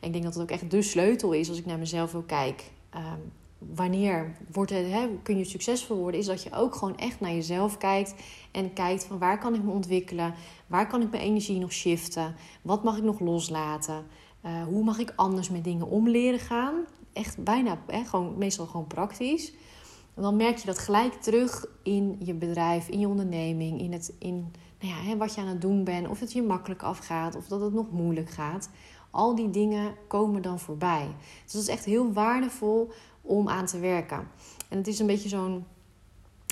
En 0.00 0.06
ik 0.06 0.12
denk 0.12 0.24
dat 0.24 0.34
het 0.34 0.42
ook 0.42 0.50
echt 0.50 0.70
de 0.70 0.82
sleutel 0.82 1.32
is 1.32 1.48
als 1.48 1.58
ik 1.58 1.66
naar 1.66 1.78
mezelf 1.78 2.14
ook 2.14 2.26
kijk. 2.26 2.70
Ehm, 2.90 3.20
wanneer 3.58 4.36
wordt 4.52 4.70
het, 4.70 5.08
kun 5.22 5.38
je 5.38 5.44
succesvol 5.44 5.96
worden, 5.96 6.20
is 6.20 6.26
dat 6.26 6.42
je 6.42 6.52
ook 6.52 6.74
gewoon 6.74 6.96
echt 6.96 7.20
naar 7.20 7.32
jezelf 7.32 7.76
kijkt 7.76 8.14
en 8.50 8.72
kijkt 8.72 9.04
van 9.04 9.18
waar 9.18 9.38
kan 9.38 9.54
ik 9.54 9.62
me 9.62 9.70
ontwikkelen, 9.70 10.34
waar 10.66 10.86
kan 10.86 11.02
ik 11.02 11.10
mijn 11.10 11.22
energie 11.22 11.58
nog 11.58 11.72
shiften, 11.72 12.34
wat 12.62 12.84
mag 12.84 12.96
ik 12.96 13.02
nog 13.02 13.20
loslaten, 13.20 14.06
uh, 14.46 14.62
hoe 14.62 14.84
mag 14.84 14.98
ik 14.98 15.12
anders 15.16 15.50
met 15.50 15.64
dingen 15.64 15.88
om 15.88 16.08
leren 16.08 16.38
gaan. 16.38 16.74
Echt 17.12 17.44
bijna, 17.44 17.78
hè, 17.86 18.04
gewoon, 18.04 18.38
meestal 18.38 18.66
gewoon 18.66 18.86
praktisch. 18.86 19.52
En 20.14 20.22
dan 20.22 20.36
merk 20.36 20.56
je 20.56 20.66
dat 20.66 20.78
gelijk 20.78 21.12
terug 21.12 21.66
in 21.82 22.16
je 22.18 22.34
bedrijf, 22.34 22.88
in 22.88 23.00
je 23.00 23.08
onderneming, 23.08 23.80
in, 23.80 23.92
het, 23.92 24.12
in 24.18 24.52
nou 24.80 24.94
ja, 24.94 25.02
hè, 25.02 25.16
wat 25.16 25.34
je 25.34 25.40
aan 25.40 25.46
het 25.46 25.60
doen 25.60 25.84
bent, 25.84 26.08
of 26.08 26.20
het 26.20 26.32
je 26.32 26.42
makkelijk 26.42 26.82
afgaat 26.82 27.36
of 27.36 27.46
dat 27.46 27.60
het 27.60 27.72
nog 27.72 27.90
moeilijk 27.90 28.30
gaat. 28.30 28.70
Al 29.10 29.34
die 29.34 29.50
dingen 29.50 29.94
komen 30.08 30.42
dan 30.42 30.58
voorbij. 30.58 31.06
Dus 31.44 31.52
dat 31.52 31.62
is 31.62 31.68
echt 31.68 31.84
heel 31.84 32.12
waardevol 32.12 32.92
om 33.20 33.48
aan 33.48 33.66
te 33.66 33.78
werken. 33.78 34.28
En 34.68 34.78
het 34.78 34.86
is 34.86 34.98
een 34.98 35.06
beetje 35.06 35.28
zo'n. 35.28 35.64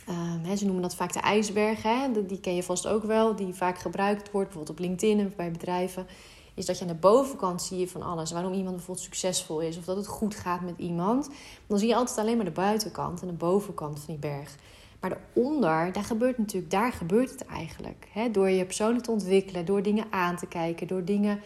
Uh, 0.08 0.52
ze 0.56 0.64
noemen 0.64 0.82
dat 0.82 0.94
vaak 0.94 1.12
de 1.12 1.20
ijsberg. 1.20 1.82
Hè? 1.82 2.26
Die 2.26 2.40
ken 2.40 2.54
je 2.54 2.62
vast 2.62 2.87
ook 2.87 3.04
wel. 3.04 3.37
Die 3.37 3.54
vaak 3.54 3.78
gebruikt 3.78 4.30
wordt, 4.30 4.49
bijvoorbeeld 4.49 4.78
op 4.78 4.84
LinkedIn 4.84 5.18
en 5.18 5.32
bij 5.37 5.50
bedrijven. 5.50 6.06
Is 6.54 6.66
dat 6.66 6.78
je 6.78 6.82
aan 6.85 6.90
de 6.90 6.94
bovenkant 6.94 7.62
zie 7.62 7.78
je 7.78 7.88
van 7.88 8.02
alles. 8.02 8.32
Waarom 8.32 8.52
iemand 8.52 8.76
bijvoorbeeld 8.76 9.06
succesvol 9.06 9.61
is. 9.61 9.78
Of 9.78 9.85
dat 9.85 9.97
het 9.97 10.06
goed 10.06 10.35
gaat 10.35 10.61
met 10.61 10.75
iemand. 10.76 11.28
Dan 11.66 11.78
zie 11.78 11.88
je 11.88 11.94
altijd 11.94 12.18
alleen 12.18 12.37
maar 12.37 12.44
de 12.44 12.50
buitenkant 12.50 13.21
en 13.21 13.26
de 13.26 13.32
bovenkant 13.32 13.99
van 13.99 14.14
die 14.14 14.30
berg. 14.30 14.56
Maar 15.00 15.11
daaronder, 15.11 15.92
daar 15.92 16.04
gebeurt 16.04 16.38
natuurlijk, 16.38 16.71
daar 16.71 16.92
gebeurt 16.92 17.30
het 17.30 17.47
eigenlijk. 17.47 18.09
Hè? 18.12 18.30
Door 18.30 18.50
je 18.50 18.64
persoonlijk 18.64 19.04
te 19.04 19.11
ontwikkelen, 19.11 19.64
door 19.64 19.82
dingen 19.82 20.04
aan 20.11 20.37
te 20.37 20.47
kijken, 20.47 20.87
door 20.87 21.04
dingen 21.04 21.40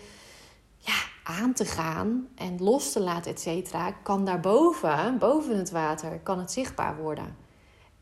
ja, 0.79 0.95
aan 1.25 1.53
te 1.53 1.65
gaan 1.65 2.29
en 2.35 2.57
los 2.59 2.93
te 2.93 3.01
laten, 3.01 3.31
et 3.31 3.41
cetera, 3.41 3.93
kan 3.93 4.25
daarboven, 4.25 5.19
boven 5.19 5.57
het 5.57 5.71
water, 5.71 6.21
kan 6.23 6.39
het 6.39 6.53
zichtbaar 6.53 6.97
worden. 6.97 7.46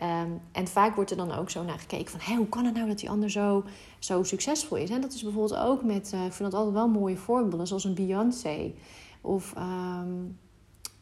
Ehm, 0.05 0.31
en 0.53 0.69
vaak 0.69 0.95
wordt 0.95 1.11
er 1.11 1.17
dan 1.17 1.33
ook 1.33 1.51
zo 1.51 1.63
naar 1.63 1.79
gekeken 1.79 2.11
van... 2.11 2.21
Hé, 2.23 2.35
hoe 2.35 2.49
kan 2.49 2.65
het 2.65 2.75
nou 2.75 2.89
dat 2.89 2.99
die 2.99 3.11
ander 3.11 3.31
zo, 3.31 3.65
zo 3.99 4.23
succesvol 4.23 4.77
is? 4.77 4.91
En 4.91 5.01
dat 5.01 5.13
is 5.13 5.23
bijvoorbeeld 5.23 5.61
ook 5.61 5.83
met... 5.83 6.13
Uh, 6.15 6.25
ik 6.25 6.33
vind 6.33 6.51
dat 6.51 6.61
altijd 6.61 6.75
wel 6.75 6.89
mooie 6.89 7.17
voorbeelden, 7.17 7.67
zoals 7.67 7.85
een 7.85 7.95
Beyoncé. 7.95 8.73
Of 9.21 9.53
ehm, 9.57 10.09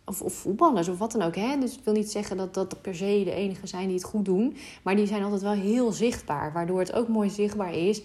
of, 0.04 0.22
of, 0.22 0.32
voetballers 0.32 0.88
of 0.88 0.98
wat 0.98 1.12
dan 1.12 1.22
ook. 1.22 1.36
Hè? 1.36 1.58
Dus 1.58 1.76
ik 1.78 1.84
wil 1.84 1.94
niet 1.94 2.10
zeggen 2.10 2.36
dat 2.36 2.54
dat 2.54 2.82
per 2.82 2.94
se 2.94 3.22
de 3.24 3.32
enige 3.34 3.66
zijn 3.66 3.86
die 3.86 3.96
het 3.96 4.04
goed 4.04 4.24
doen. 4.24 4.56
Maar 4.82 4.96
die 4.96 5.06
zijn 5.06 5.22
altijd 5.22 5.42
wel 5.42 5.52
heel 5.52 5.92
zichtbaar. 5.92 6.52
Waardoor 6.52 6.78
het 6.78 6.92
ook 6.92 7.08
mooi 7.08 7.30
zichtbaar 7.30 7.74
is. 7.74 8.02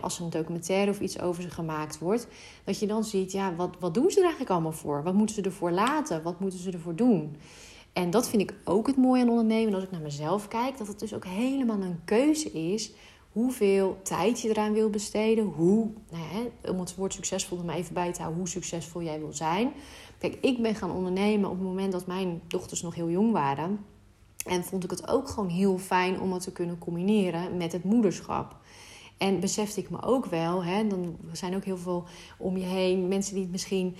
als 0.00 0.18
er 0.18 0.24
een 0.24 0.30
documentaire 0.30 0.90
of 0.90 1.00
iets 1.00 1.20
over 1.20 1.42
ze 1.42 1.50
gemaakt 1.50 1.98
wordt. 1.98 2.26
Dat 2.64 2.78
je 2.78 2.86
dan 2.86 3.04
ziet, 3.04 3.32
ja, 3.32 3.54
wat, 3.54 3.76
wat 3.80 3.94
doen 3.94 4.10
ze 4.10 4.16
er 4.16 4.22
eigenlijk 4.22 4.50
allemaal 4.50 4.72
voor? 4.72 5.02
Wat 5.02 5.14
moeten 5.14 5.34
ze 5.34 5.42
ervoor 5.42 5.70
laten? 5.70 6.22
Wat 6.22 6.40
moeten 6.40 6.58
ze 6.58 6.70
ervoor 6.70 6.96
doen? 6.96 7.36
En 7.98 8.10
dat 8.10 8.28
vind 8.28 8.42
ik 8.42 8.54
ook 8.64 8.86
het 8.86 8.96
mooie 8.96 9.22
aan 9.22 9.28
ondernemen. 9.28 9.74
Als 9.74 9.82
ik 9.82 9.90
naar 9.90 10.00
mezelf 10.00 10.48
kijk. 10.48 10.78
Dat 10.78 10.86
het 10.86 10.98
dus 10.98 11.14
ook 11.14 11.24
helemaal 11.24 11.80
een 11.80 12.00
keuze 12.04 12.52
is 12.52 12.92
hoeveel 13.32 13.98
tijd 14.02 14.40
je 14.40 14.48
eraan 14.48 14.72
wil 14.72 14.90
besteden. 14.90 15.44
Hoe, 15.44 15.90
nou 16.10 16.50
om 16.68 16.80
het 16.80 16.94
woord 16.94 17.14
succesvol 17.14 17.58
er 17.58 17.74
even 17.74 17.94
bij 17.94 18.12
te 18.12 18.18
houden, 18.18 18.38
hoe 18.38 18.48
succesvol 18.48 19.02
jij 19.02 19.18
wil 19.18 19.32
zijn. 19.32 19.72
Kijk, 20.18 20.38
ik 20.40 20.62
ben 20.62 20.74
gaan 20.74 20.90
ondernemen 20.90 21.50
op 21.50 21.56
het 21.56 21.66
moment 21.66 21.92
dat 21.92 22.06
mijn 22.06 22.40
dochters 22.46 22.82
nog 22.82 22.94
heel 22.94 23.10
jong 23.10 23.32
waren. 23.32 23.84
En 24.46 24.64
vond 24.64 24.84
ik 24.84 24.90
het 24.90 25.08
ook 25.08 25.28
gewoon 25.28 25.48
heel 25.48 25.78
fijn 25.78 26.20
om 26.20 26.32
het 26.32 26.42
te 26.42 26.52
kunnen 26.52 26.78
combineren 26.78 27.56
met 27.56 27.72
het 27.72 27.84
moederschap. 27.84 28.56
En 29.16 29.40
besefte 29.40 29.80
ik 29.80 29.90
me 29.90 30.02
ook 30.02 30.26
wel, 30.26 30.64
hè, 30.64 30.86
dan 30.86 31.16
zijn 31.32 31.54
ook 31.54 31.64
heel 31.64 31.78
veel 31.78 32.04
om 32.38 32.56
je 32.56 32.64
heen 32.64 33.08
mensen 33.08 33.34
die 33.34 33.42
het 33.42 33.52
misschien, 33.52 33.96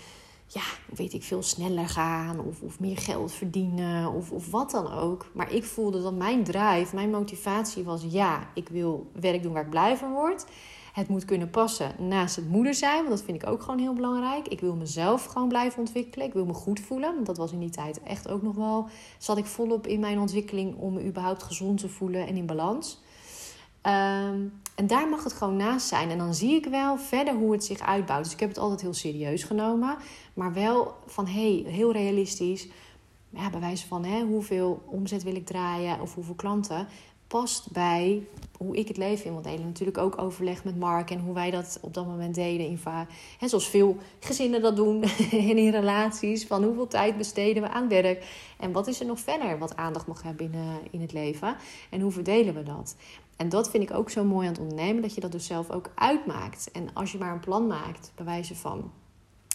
ja, 0.50 0.62
weet 0.94 1.12
ik 1.12 1.22
veel, 1.22 1.42
sneller 1.42 1.88
gaan 1.88 2.40
of, 2.40 2.62
of 2.62 2.80
meer 2.80 2.98
geld 2.98 3.32
verdienen 3.32 4.12
of, 4.12 4.30
of 4.30 4.50
wat 4.50 4.70
dan 4.70 4.92
ook. 4.92 5.26
Maar 5.32 5.52
ik 5.52 5.64
voelde 5.64 6.02
dat 6.02 6.14
mijn 6.14 6.44
drive, 6.44 6.94
mijn 6.94 7.10
motivatie 7.10 7.84
was, 7.84 8.04
ja, 8.08 8.48
ik 8.54 8.68
wil 8.68 9.10
werk 9.20 9.42
doen 9.42 9.52
waar 9.52 9.64
ik 9.64 9.70
blij 9.70 9.96
van 9.96 10.12
word. 10.12 10.44
Het 10.92 11.08
moet 11.08 11.24
kunnen 11.24 11.50
passen 11.50 11.94
naast 11.98 12.36
het 12.36 12.48
moeder 12.48 12.74
zijn, 12.74 12.96
want 12.96 13.08
dat 13.08 13.22
vind 13.22 13.42
ik 13.42 13.48
ook 13.48 13.62
gewoon 13.62 13.78
heel 13.78 13.92
belangrijk. 13.92 14.48
Ik 14.48 14.60
wil 14.60 14.74
mezelf 14.74 15.24
gewoon 15.24 15.48
blijven 15.48 15.78
ontwikkelen. 15.78 16.26
Ik 16.26 16.32
wil 16.32 16.46
me 16.46 16.52
goed 16.52 16.80
voelen, 16.80 17.14
want 17.14 17.26
dat 17.26 17.36
was 17.36 17.52
in 17.52 17.58
die 17.58 17.70
tijd 17.70 18.02
echt 18.02 18.28
ook 18.28 18.42
nog 18.42 18.54
wel. 18.54 18.88
Zat 19.18 19.38
ik 19.38 19.46
volop 19.46 19.86
in 19.86 20.00
mijn 20.00 20.18
ontwikkeling 20.18 20.76
om 20.76 20.92
me 20.92 21.04
überhaupt 21.04 21.42
gezond 21.42 21.80
te 21.80 21.88
voelen 21.88 22.26
en 22.26 22.36
in 22.36 22.46
balans. 22.46 23.00
Ehm, 23.80 24.46
en 24.78 24.86
daar 24.86 25.08
mag 25.08 25.24
het 25.24 25.32
gewoon 25.32 25.56
naast 25.56 25.86
zijn. 25.86 26.10
En 26.10 26.18
dan 26.18 26.34
zie 26.34 26.54
ik 26.54 26.66
wel 26.66 26.98
verder 26.98 27.34
hoe 27.34 27.52
het 27.52 27.64
zich 27.64 27.80
uitbouwt. 27.80 28.24
Dus 28.24 28.32
ik 28.32 28.40
heb 28.40 28.48
het 28.48 28.58
altijd 28.58 28.80
heel 28.80 28.94
serieus 28.94 29.42
genomen. 29.42 29.96
Maar 30.34 30.52
wel 30.52 30.94
van 31.06 31.26
hey, 31.26 31.64
heel 31.66 31.92
realistisch. 31.92 32.68
Ja, 33.30 33.50
bij 33.50 33.60
wijze 33.60 33.86
van 33.86 34.04
hè, 34.04 34.22
hoeveel 34.22 34.82
omzet 34.86 35.22
wil 35.22 35.34
ik 35.34 35.46
draaien 35.46 36.00
of 36.00 36.14
hoeveel 36.14 36.34
klanten 36.34 36.88
past 37.26 37.72
bij 37.72 38.26
hoe 38.56 38.76
ik 38.76 38.88
het 38.88 38.96
leven 38.96 39.26
in 39.26 39.32
wil 39.32 39.42
delen. 39.42 39.66
Natuurlijk 39.66 39.98
ook 39.98 40.18
overleg 40.18 40.64
met 40.64 40.78
Mark 40.78 41.10
en 41.10 41.20
hoe 41.20 41.34
wij 41.34 41.50
dat 41.50 41.78
op 41.82 41.94
dat 41.94 42.06
moment 42.06 42.34
deden. 42.34 42.66
In 42.66 42.80
en 43.40 43.48
zoals 43.48 43.68
veel 43.68 43.96
gezinnen 44.20 44.62
dat 44.62 44.76
doen 44.76 45.02
en 45.30 45.58
in 45.64 45.70
relaties. 45.70 46.46
Van 46.46 46.64
hoeveel 46.64 46.86
tijd 46.86 47.16
besteden 47.16 47.62
we 47.62 47.68
aan 47.68 47.88
werk. 47.88 48.24
En 48.58 48.72
wat 48.72 48.86
is 48.86 49.00
er 49.00 49.06
nog 49.06 49.20
verder 49.20 49.58
wat 49.58 49.76
aandacht 49.76 50.06
mag 50.06 50.22
hebben 50.22 50.52
in, 50.52 50.60
in 50.90 51.00
het 51.00 51.12
leven. 51.12 51.56
En 51.90 52.00
hoe 52.00 52.12
verdelen 52.12 52.54
we 52.54 52.62
dat. 52.62 52.96
En 53.38 53.48
dat 53.48 53.70
vind 53.70 53.82
ik 53.82 53.96
ook 53.96 54.10
zo 54.10 54.24
mooi 54.24 54.46
aan 54.46 54.52
het 54.52 54.62
ondernemen. 54.62 55.02
Dat 55.02 55.14
je 55.14 55.20
dat 55.20 55.32
dus 55.32 55.46
zelf 55.46 55.70
ook 55.70 55.90
uitmaakt. 55.94 56.70
En 56.70 56.94
als 56.94 57.12
je 57.12 57.18
maar 57.18 57.32
een 57.32 57.40
plan 57.40 57.66
maakt, 57.66 58.12
bij 58.14 58.24
wijze 58.24 58.54
van 58.54 58.90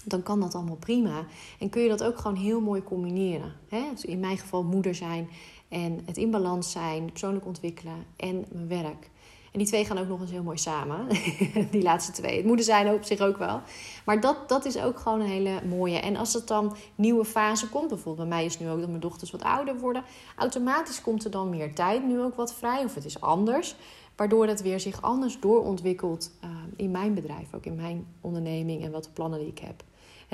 dan 0.05 0.23
kan 0.23 0.39
dat 0.39 0.55
allemaal 0.55 0.75
prima. 0.75 1.25
En 1.59 1.69
kun 1.69 1.81
je 1.81 1.89
dat 1.89 2.03
ook 2.03 2.17
gewoon 2.17 2.37
heel 2.37 2.61
mooi 2.61 2.83
combineren. 2.83 3.53
Hè? 3.69 3.81
Dus 3.91 4.05
in 4.05 4.19
mijn 4.19 4.37
geval 4.37 4.63
moeder 4.63 4.95
zijn 4.95 5.29
en 5.69 6.01
het 6.05 6.17
in 6.17 6.31
balans 6.31 6.71
zijn, 6.71 7.05
persoonlijk 7.05 7.45
ontwikkelen 7.45 8.05
en 8.15 8.45
mijn 8.51 8.67
werk. 8.67 9.09
En 9.53 9.59
die 9.59 9.67
twee 9.67 9.85
gaan 9.85 9.97
ook 9.97 10.07
nog 10.07 10.21
eens 10.21 10.31
heel 10.31 10.43
mooi 10.43 10.57
samen. 10.57 11.07
die 11.71 11.81
laatste 11.81 12.11
twee. 12.11 12.37
Het 12.37 12.45
moeder 12.45 12.65
zijn 12.65 12.93
op 12.93 13.03
zich 13.03 13.19
ook 13.19 13.37
wel. 13.37 13.61
Maar 14.05 14.19
dat, 14.19 14.49
dat 14.49 14.65
is 14.65 14.77
ook 14.77 14.99
gewoon 14.99 15.19
een 15.19 15.27
hele 15.27 15.61
mooie. 15.67 15.99
En 15.99 16.15
als 16.15 16.33
het 16.33 16.47
dan 16.47 16.75
nieuwe 16.95 17.25
fase 17.25 17.69
komt, 17.69 17.87
bijvoorbeeld 17.87 18.29
bij 18.29 18.37
mij 18.37 18.45
is 18.45 18.59
nu 18.59 18.69
ook 18.69 18.79
dat 18.79 18.87
mijn 18.87 18.99
dochters 18.99 19.31
wat 19.31 19.43
ouder 19.43 19.79
worden. 19.79 20.03
Automatisch 20.35 21.01
komt 21.01 21.23
er 21.23 21.31
dan 21.31 21.49
meer 21.49 21.75
tijd, 21.75 22.05
nu 22.05 22.21
ook 22.21 22.35
wat 22.35 22.53
vrij. 22.53 22.83
Of 22.83 22.95
het 22.95 23.05
is 23.05 23.21
anders. 23.21 23.75
Waardoor 24.15 24.47
het 24.47 24.61
weer 24.61 24.79
zich 24.79 25.01
anders 25.01 25.39
doorontwikkelt 25.39 26.31
uh, 26.43 26.49
in 26.75 26.91
mijn 26.91 27.13
bedrijf, 27.13 27.53
ook 27.53 27.65
in 27.65 27.75
mijn 27.75 28.07
onderneming 28.21 28.83
en 28.83 28.91
wat 28.91 29.03
de 29.03 29.09
plannen 29.13 29.39
die 29.39 29.47
ik 29.47 29.59
heb 29.59 29.83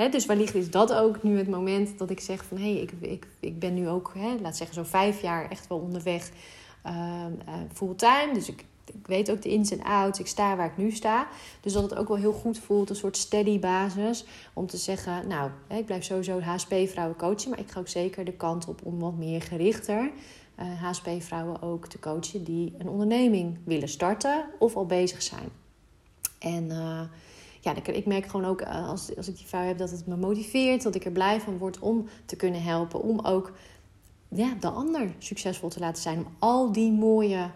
dus 0.07 0.25
wellicht 0.25 0.55
is 0.55 0.71
dat 0.71 0.93
ook 0.93 1.23
nu 1.23 1.37
het 1.37 1.49
moment 1.49 1.97
dat 1.97 2.09
ik 2.09 2.19
zeg 2.19 2.45
van 2.45 2.57
hé, 2.57 2.71
hey, 2.71 2.81
ik, 2.81 2.91
ik, 2.99 3.27
ik 3.39 3.59
ben 3.59 3.73
nu 3.73 3.89
ook, 3.89 4.11
he, 4.17 4.35
laat 4.41 4.57
zeggen, 4.57 4.75
zo'n 4.75 4.85
vijf 4.85 5.21
jaar 5.21 5.49
echt 5.49 5.67
wel 5.67 5.77
onderweg 5.77 6.31
uh, 6.85 6.93
uh, 7.47 7.53
fulltime. 7.73 8.29
Dus 8.33 8.49
ik, 8.49 8.65
ik 8.89 9.07
weet 9.07 9.31
ook 9.31 9.41
de 9.41 9.49
ins 9.49 9.71
en 9.71 9.83
outs. 9.83 10.19
Ik 10.19 10.27
sta 10.27 10.55
waar 10.55 10.65
ik 10.65 10.77
nu 10.77 10.91
sta. 10.91 11.27
Dus 11.61 11.73
dat 11.73 11.83
het 11.83 11.95
ook 11.95 12.07
wel 12.07 12.17
heel 12.17 12.33
goed 12.33 12.59
voelt, 12.59 12.89
een 12.89 12.95
soort 12.95 13.17
steady 13.17 13.59
basis. 13.59 14.25
Om 14.53 14.67
te 14.67 14.77
zeggen, 14.77 15.27
nou, 15.27 15.51
ik 15.67 15.85
blijf 15.85 16.03
sowieso 16.03 16.39
HSP-vrouwen 16.39 17.17
coachen. 17.17 17.49
Maar 17.49 17.59
ik 17.59 17.71
ga 17.71 17.79
ook 17.79 17.87
zeker 17.87 18.25
de 18.25 18.33
kant 18.33 18.67
op 18.67 18.81
om 18.83 18.99
wat 18.99 19.17
meer 19.17 19.41
gerichter 19.41 20.11
uh, 20.59 20.71
eh, 20.71 20.83
HSP-vrouwen 20.83 21.61
ook 21.61 21.87
te 21.87 21.99
coachen 21.99 22.43
die 22.43 22.73
een 22.77 22.89
onderneming 22.89 23.57
willen 23.63 23.89
starten 23.89 24.45
of 24.59 24.75
al 24.75 24.85
bezig 24.85 25.21
zijn. 25.21 25.49
En 26.39 26.65
uh, 26.65 27.01
ja, 27.59 27.75
ik 27.75 28.05
merk 28.05 28.25
gewoon 28.25 28.45
ook 28.45 28.61
eh, 28.61 28.89
als, 28.89 29.15
als 29.15 29.27
ik 29.27 29.37
die 29.37 29.47
vrouw 29.47 29.65
heb 29.65 29.77
dat 29.77 29.91
het 29.91 30.07
me 30.07 30.15
motiveert, 30.15 30.83
dat 30.83 30.95
ik 30.95 31.05
er 31.05 31.11
blij 31.11 31.41
van 31.41 31.57
word 31.57 31.79
om 31.79 32.07
te 32.25 32.35
kunnen 32.35 32.63
helpen. 32.63 33.01
Om 33.01 33.19
ook 33.19 33.51
ja, 34.29 34.53
de 34.59 34.69
ander 34.69 35.13
succesvol 35.17 35.69
te 35.69 35.79
laten 35.79 36.01
zijn. 36.01 36.17
Om 36.17 36.27
al 36.39 36.71
die 36.71 36.91
mooie 36.91 37.49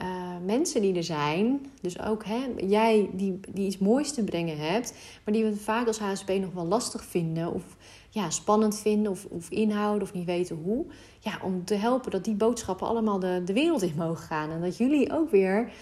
uh, 0.00 0.06
mensen 0.44 0.80
die 0.80 0.94
er 0.94 1.04
zijn, 1.04 1.66
dus 1.80 2.00
ook 2.00 2.24
hè, 2.24 2.46
jij 2.66 3.10
die, 3.12 3.40
die 3.48 3.66
iets 3.66 3.78
moois 3.78 4.12
te 4.12 4.24
brengen 4.24 4.58
hebt, 4.58 4.94
maar 5.24 5.34
die 5.34 5.44
we 5.44 5.56
vaak 5.56 5.86
als 5.86 5.98
HSP 5.98 6.28
nog 6.28 6.52
wel 6.52 6.66
lastig 6.66 7.04
vinden 7.04 7.52
of 7.52 7.62
ja, 8.10 8.30
spannend 8.30 8.78
vinden 8.78 9.12
of, 9.12 9.24
of 9.24 9.50
inhouden 9.50 10.02
of 10.02 10.14
niet 10.14 10.24
weten 10.24 10.56
hoe. 10.56 10.86
Ja, 11.20 11.38
om 11.42 11.64
te 11.64 11.74
helpen 11.74 12.10
dat 12.10 12.24
die 12.24 12.34
boodschappen 12.34 12.86
allemaal 12.86 13.18
de, 13.18 13.42
de 13.44 13.52
wereld 13.52 13.82
in 13.82 13.94
mogen 13.96 14.24
gaan. 14.24 14.50
En 14.50 14.60
dat 14.60 14.76
jullie 14.76 15.12
ook 15.12 15.30
weer 15.30 15.72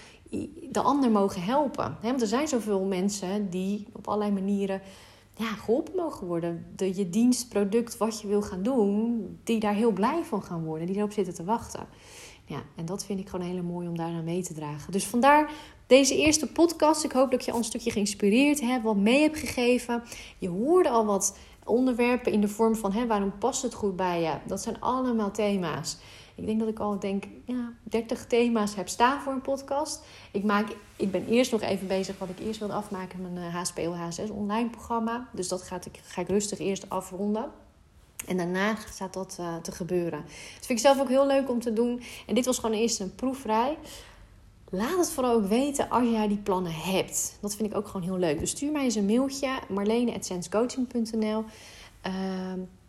de 0.71 0.81
ander 0.81 1.11
mogen 1.11 1.41
helpen. 1.41 1.97
Want 2.01 2.21
er 2.21 2.27
zijn 2.27 2.47
zoveel 2.47 2.83
mensen 2.83 3.49
die 3.49 3.87
op 3.91 4.07
allerlei 4.07 4.31
manieren 4.31 4.81
ja, 5.35 5.45
geholpen 5.45 5.95
mogen 5.95 6.27
worden. 6.27 6.65
De, 6.75 6.95
je 6.95 7.09
dienst, 7.09 7.49
product, 7.49 7.97
wat 7.97 8.21
je 8.21 8.27
wil 8.27 8.41
gaan 8.41 8.63
doen, 8.63 9.39
die 9.43 9.59
daar 9.59 9.73
heel 9.73 9.91
blij 9.91 10.23
van 10.23 10.43
gaan 10.43 10.63
worden, 10.63 10.87
die 10.87 10.95
erop 10.95 11.11
zitten 11.11 11.33
te 11.33 11.43
wachten. 11.43 11.87
Ja, 12.45 12.63
en 12.75 12.85
dat 12.85 13.05
vind 13.05 13.19
ik 13.19 13.29
gewoon 13.29 13.45
heel 13.45 13.63
mooi 13.63 13.87
om 13.87 13.97
daarna 13.97 14.21
mee 14.21 14.43
te 14.43 14.53
dragen. 14.53 14.91
Dus 14.91 15.05
vandaar 15.05 15.51
deze 15.87 16.17
eerste 16.17 16.51
podcast. 16.51 17.03
Ik 17.03 17.11
hoop 17.11 17.31
dat 17.31 17.45
je 17.45 17.51
al 17.51 17.57
een 17.57 17.63
stukje 17.63 17.91
geïnspireerd 17.91 18.61
heb, 18.61 18.83
wat 18.83 18.95
mee 18.95 19.21
heb 19.21 19.35
gegeven. 19.35 20.03
Je 20.37 20.49
hoorde 20.49 20.89
al 20.89 21.05
wat 21.05 21.37
onderwerpen 21.65 22.31
in 22.31 22.41
de 22.41 22.47
vorm 22.47 22.75
van 22.75 22.91
hè, 22.91 23.07
waarom 23.07 23.37
past 23.37 23.61
het 23.61 23.73
goed 23.73 23.95
bij 23.95 24.21
je. 24.21 24.33
Dat 24.45 24.61
zijn 24.61 24.81
allemaal 24.81 25.31
thema's. 25.31 25.97
Ik 26.35 26.45
denk 26.45 26.59
dat 26.59 26.69
ik 26.69 26.79
al 26.79 26.99
denk, 26.99 27.23
ja, 27.45 27.73
30 27.83 28.25
thema's 28.25 28.75
heb 28.75 28.89
staan 28.89 29.21
voor 29.21 29.33
een 29.33 29.41
podcast. 29.41 30.03
Ik, 30.31 30.43
maak, 30.43 30.67
ik 30.95 31.11
ben 31.11 31.27
eerst 31.27 31.51
nog 31.51 31.61
even 31.61 31.87
bezig 31.87 32.17
wat 32.17 32.29
ik 32.29 32.39
eerst 32.39 32.59
wilde 32.59 32.73
afmaken. 32.73 33.33
Mijn 33.33 33.51
HSPO 33.51 33.95
H6 33.95 34.31
online 34.31 34.69
programma. 34.69 35.29
Dus 35.33 35.47
dat 35.47 35.61
ga 35.61 35.75
ik, 35.75 35.99
ga 36.03 36.21
ik 36.21 36.27
rustig 36.27 36.59
eerst 36.59 36.89
afronden. 36.89 37.51
En 38.27 38.37
daarna 38.37 38.75
staat 38.93 39.13
dat 39.13 39.37
uh, 39.39 39.55
te 39.55 39.71
gebeuren. 39.71 40.21
Dat 40.55 40.65
vind 40.65 40.79
ik 40.79 40.85
zelf 40.85 40.99
ook 40.99 41.09
heel 41.09 41.27
leuk 41.27 41.49
om 41.49 41.59
te 41.59 41.73
doen. 41.73 42.01
En 42.27 42.35
dit 42.35 42.45
was 42.45 42.59
gewoon 42.59 42.75
eerst 42.75 42.99
een 42.99 43.15
proefvrij. 43.15 43.77
Laat 44.69 44.97
het 44.97 45.09
vooral 45.09 45.33
ook 45.33 45.47
weten 45.47 45.89
als 45.89 46.09
jij 46.09 46.27
die 46.27 46.37
plannen 46.37 46.73
hebt. 46.73 47.37
Dat 47.41 47.55
vind 47.55 47.69
ik 47.71 47.77
ook 47.77 47.87
gewoon 47.87 48.01
heel 48.01 48.17
leuk. 48.17 48.39
Dus 48.39 48.49
stuur 48.49 48.71
mij 48.71 48.83
eens 48.83 48.95
een 48.95 49.05
mailtje, 49.05 49.49
marlene.senscoaching.nl. 49.69 51.43
Uh, 52.07 52.13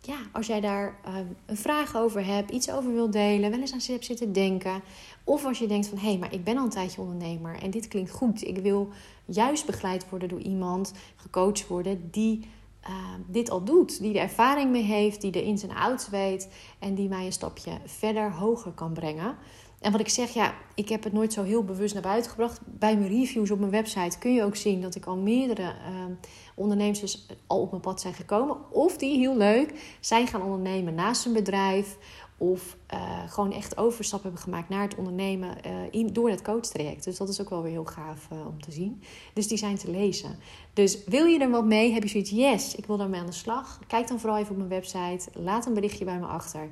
ja, 0.01 0.17
als 0.31 0.47
jij 0.47 0.61
daar 0.61 0.99
uh, 1.07 1.15
een 1.45 1.57
vraag 1.57 1.95
over 1.95 2.25
hebt, 2.25 2.51
iets 2.51 2.71
over 2.71 2.93
wilt 2.93 3.13
delen, 3.13 3.49
wel 3.49 3.59
eens 3.59 3.73
aan 3.73 3.79
hebt 3.85 4.05
zitten 4.05 4.33
denken. 4.33 4.81
Of 5.23 5.45
als 5.45 5.59
je 5.59 5.67
denkt 5.67 5.87
van, 5.87 5.97
hé, 5.97 6.07
hey, 6.07 6.17
maar 6.17 6.33
ik 6.33 6.43
ben 6.43 6.57
al 6.57 6.63
een 6.63 6.69
tijdje 6.69 7.01
ondernemer 7.01 7.61
en 7.61 7.69
dit 7.69 7.87
klinkt 7.87 8.11
goed. 8.11 8.47
Ik 8.47 8.57
wil 8.57 8.89
juist 9.25 9.65
begeleid 9.65 10.09
worden 10.09 10.29
door 10.29 10.39
iemand, 10.39 10.93
gecoacht 11.15 11.67
worden 11.67 12.07
die 12.11 12.47
uh, 12.89 12.95
dit 13.27 13.49
al 13.49 13.63
doet. 13.63 13.99
Die 13.99 14.13
er 14.13 14.21
ervaring 14.21 14.71
mee 14.71 14.83
heeft, 14.83 15.21
die 15.21 15.31
de 15.31 15.43
ins 15.43 15.63
en 15.63 15.75
outs 15.75 16.09
weet 16.09 16.49
en 16.79 16.95
die 16.95 17.09
mij 17.09 17.25
een 17.25 17.31
stapje 17.31 17.71
verder, 17.85 18.31
hoger 18.31 18.71
kan 18.71 18.93
brengen. 18.93 19.37
En 19.79 19.91
wat 19.91 19.99
ik 19.99 20.09
zeg, 20.09 20.29
ja, 20.29 20.53
ik 20.75 20.89
heb 20.89 21.03
het 21.03 21.13
nooit 21.13 21.33
zo 21.33 21.43
heel 21.43 21.63
bewust 21.63 21.93
naar 21.93 22.03
buiten 22.03 22.31
gebracht. 22.31 22.59
Bij 22.65 22.97
mijn 22.97 23.09
reviews 23.09 23.51
op 23.51 23.59
mijn 23.59 23.71
website 23.71 24.17
kun 24.17 24.33
je 24.33 24.43
ook 24.43 24.55
zien 24.55 24.81
dat 24.81 24.95
ik 24.95 25.05
al 25.05 25.17
meerdere 25.17 25.61
uh, 25.61 26.15
ondernemers 26.55 27.27
al 27.47 27.61
op 27.61 27.69
mijn 27.69 27.81
pad 27.81 28.01
zijn 28.01 28.13
gekomen. 28.13 28.71
Of 28.71 28.97
die 28.97 29.17
heel 29.17 29.37
leuk 29.37 29.97
zijn 29.99 30.27
gaan 30.27 30.41
ondernemen 30.41 30.95
naast 30.95 31.23
hun 31.23 31.33
bedrijf. 31.33 31.97
Of 32.37 32.77
uh, 32.93 33.31
gewoon 33.31 33.51
echt 33.51 33.77
overstap 33.77 34.23
hebben 34.23 34.41
gemaakt 34.41 34.69
naar 34.69 34.81
het 34.81 34.95
ondernemen 34.95 35.57
uh, 35.65 35.71
in, 35.91 36.13
door 36.13 36.29
het 36.29 36.41
coachtraject. 36.41 37.03
Dus 37.03 37.17
dat 37.17 37.29
is 37.29 37.41
ook 37.41 37.49
wel 37.49 37.61
weer 37.61 37.71
heel 37.71 37.85
gaaf 37.85 38.27
uh, 38.33 38.47
om 38.47 38.61
te 38.61 38.71
zien. 38.71 39.01
Dus 39.33 39.47
die 39.47 39.57
zijn 39.57 39.77
te 39.77 39.91
lezen. 39.91 40.35
Dus 40.73 41.03
wil 41.03 41.25
je 41.25 41.39
er 41.39 41.49
wat 41.49 41.65
mee? 41.65 41.93
Heb 41.93 42.03
je 42.03 42.09
zoiets? 42.09 42.29
Yes, 42.29 42.75
ik 42.75 42.85
wil 42.85 42.97
daarmee 42.97 43.19
aan 43.19 43.25
de 43.25 43.31
slag. 43.31 43.79
Kijk 43.87 44.07
dan 44.07 44.19
vooral 44.19 44.37
even 44.37 44.51
op 44.51 44.57
mijn 44.57 44.69
website. 44.69 45.29
Laat 45.33 45.65
een 45.65 45.73
berichtje 45.73 46.05
bij 46.05 46.19
me 46.19 46.25
achter. 46.25 46.67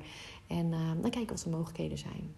En 0.46 0.70
dan 1.00 1.10
kijken 1.10 1.34
wat 1.34 1.44
de 1.44 1.50
mogelijkheden 1.50 1.98
zijn. 1.98 2.34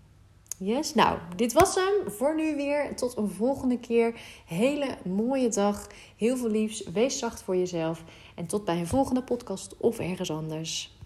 Yes, 0.58 0.94
nou, 0.94 1.18
dit 1.36 1.52
was 1.52 1.74
hem 1.74 2.10
voor 2.12 2.34
nu 2.34 2.56
weer. 2.56 2.96
Tot 2.96 3.16
een 3.16 3.30
volgende 3.30 3.78
keer. 3.78 4.20
Hele 4.46 4.96
mooie 5.04 5.48
dag. 5.48 5.86
Heel 6.16 6.36
veel 6.36 6.50
liefs. 6.50 6.82
Wees 6.92 7.18
zacht 7.18 7.42
voor 7.42 7.56
jezelf. 7.56 8.04
En 8.34 8.46
tot 8.46 8.64
bij 8.64 8.78
een 8.78 8.86
volgende 8.86 9.22
podcast 9.22 9.76
of 9.76 9.98
ergens 9.98 10.30
anders. 10.30 10.94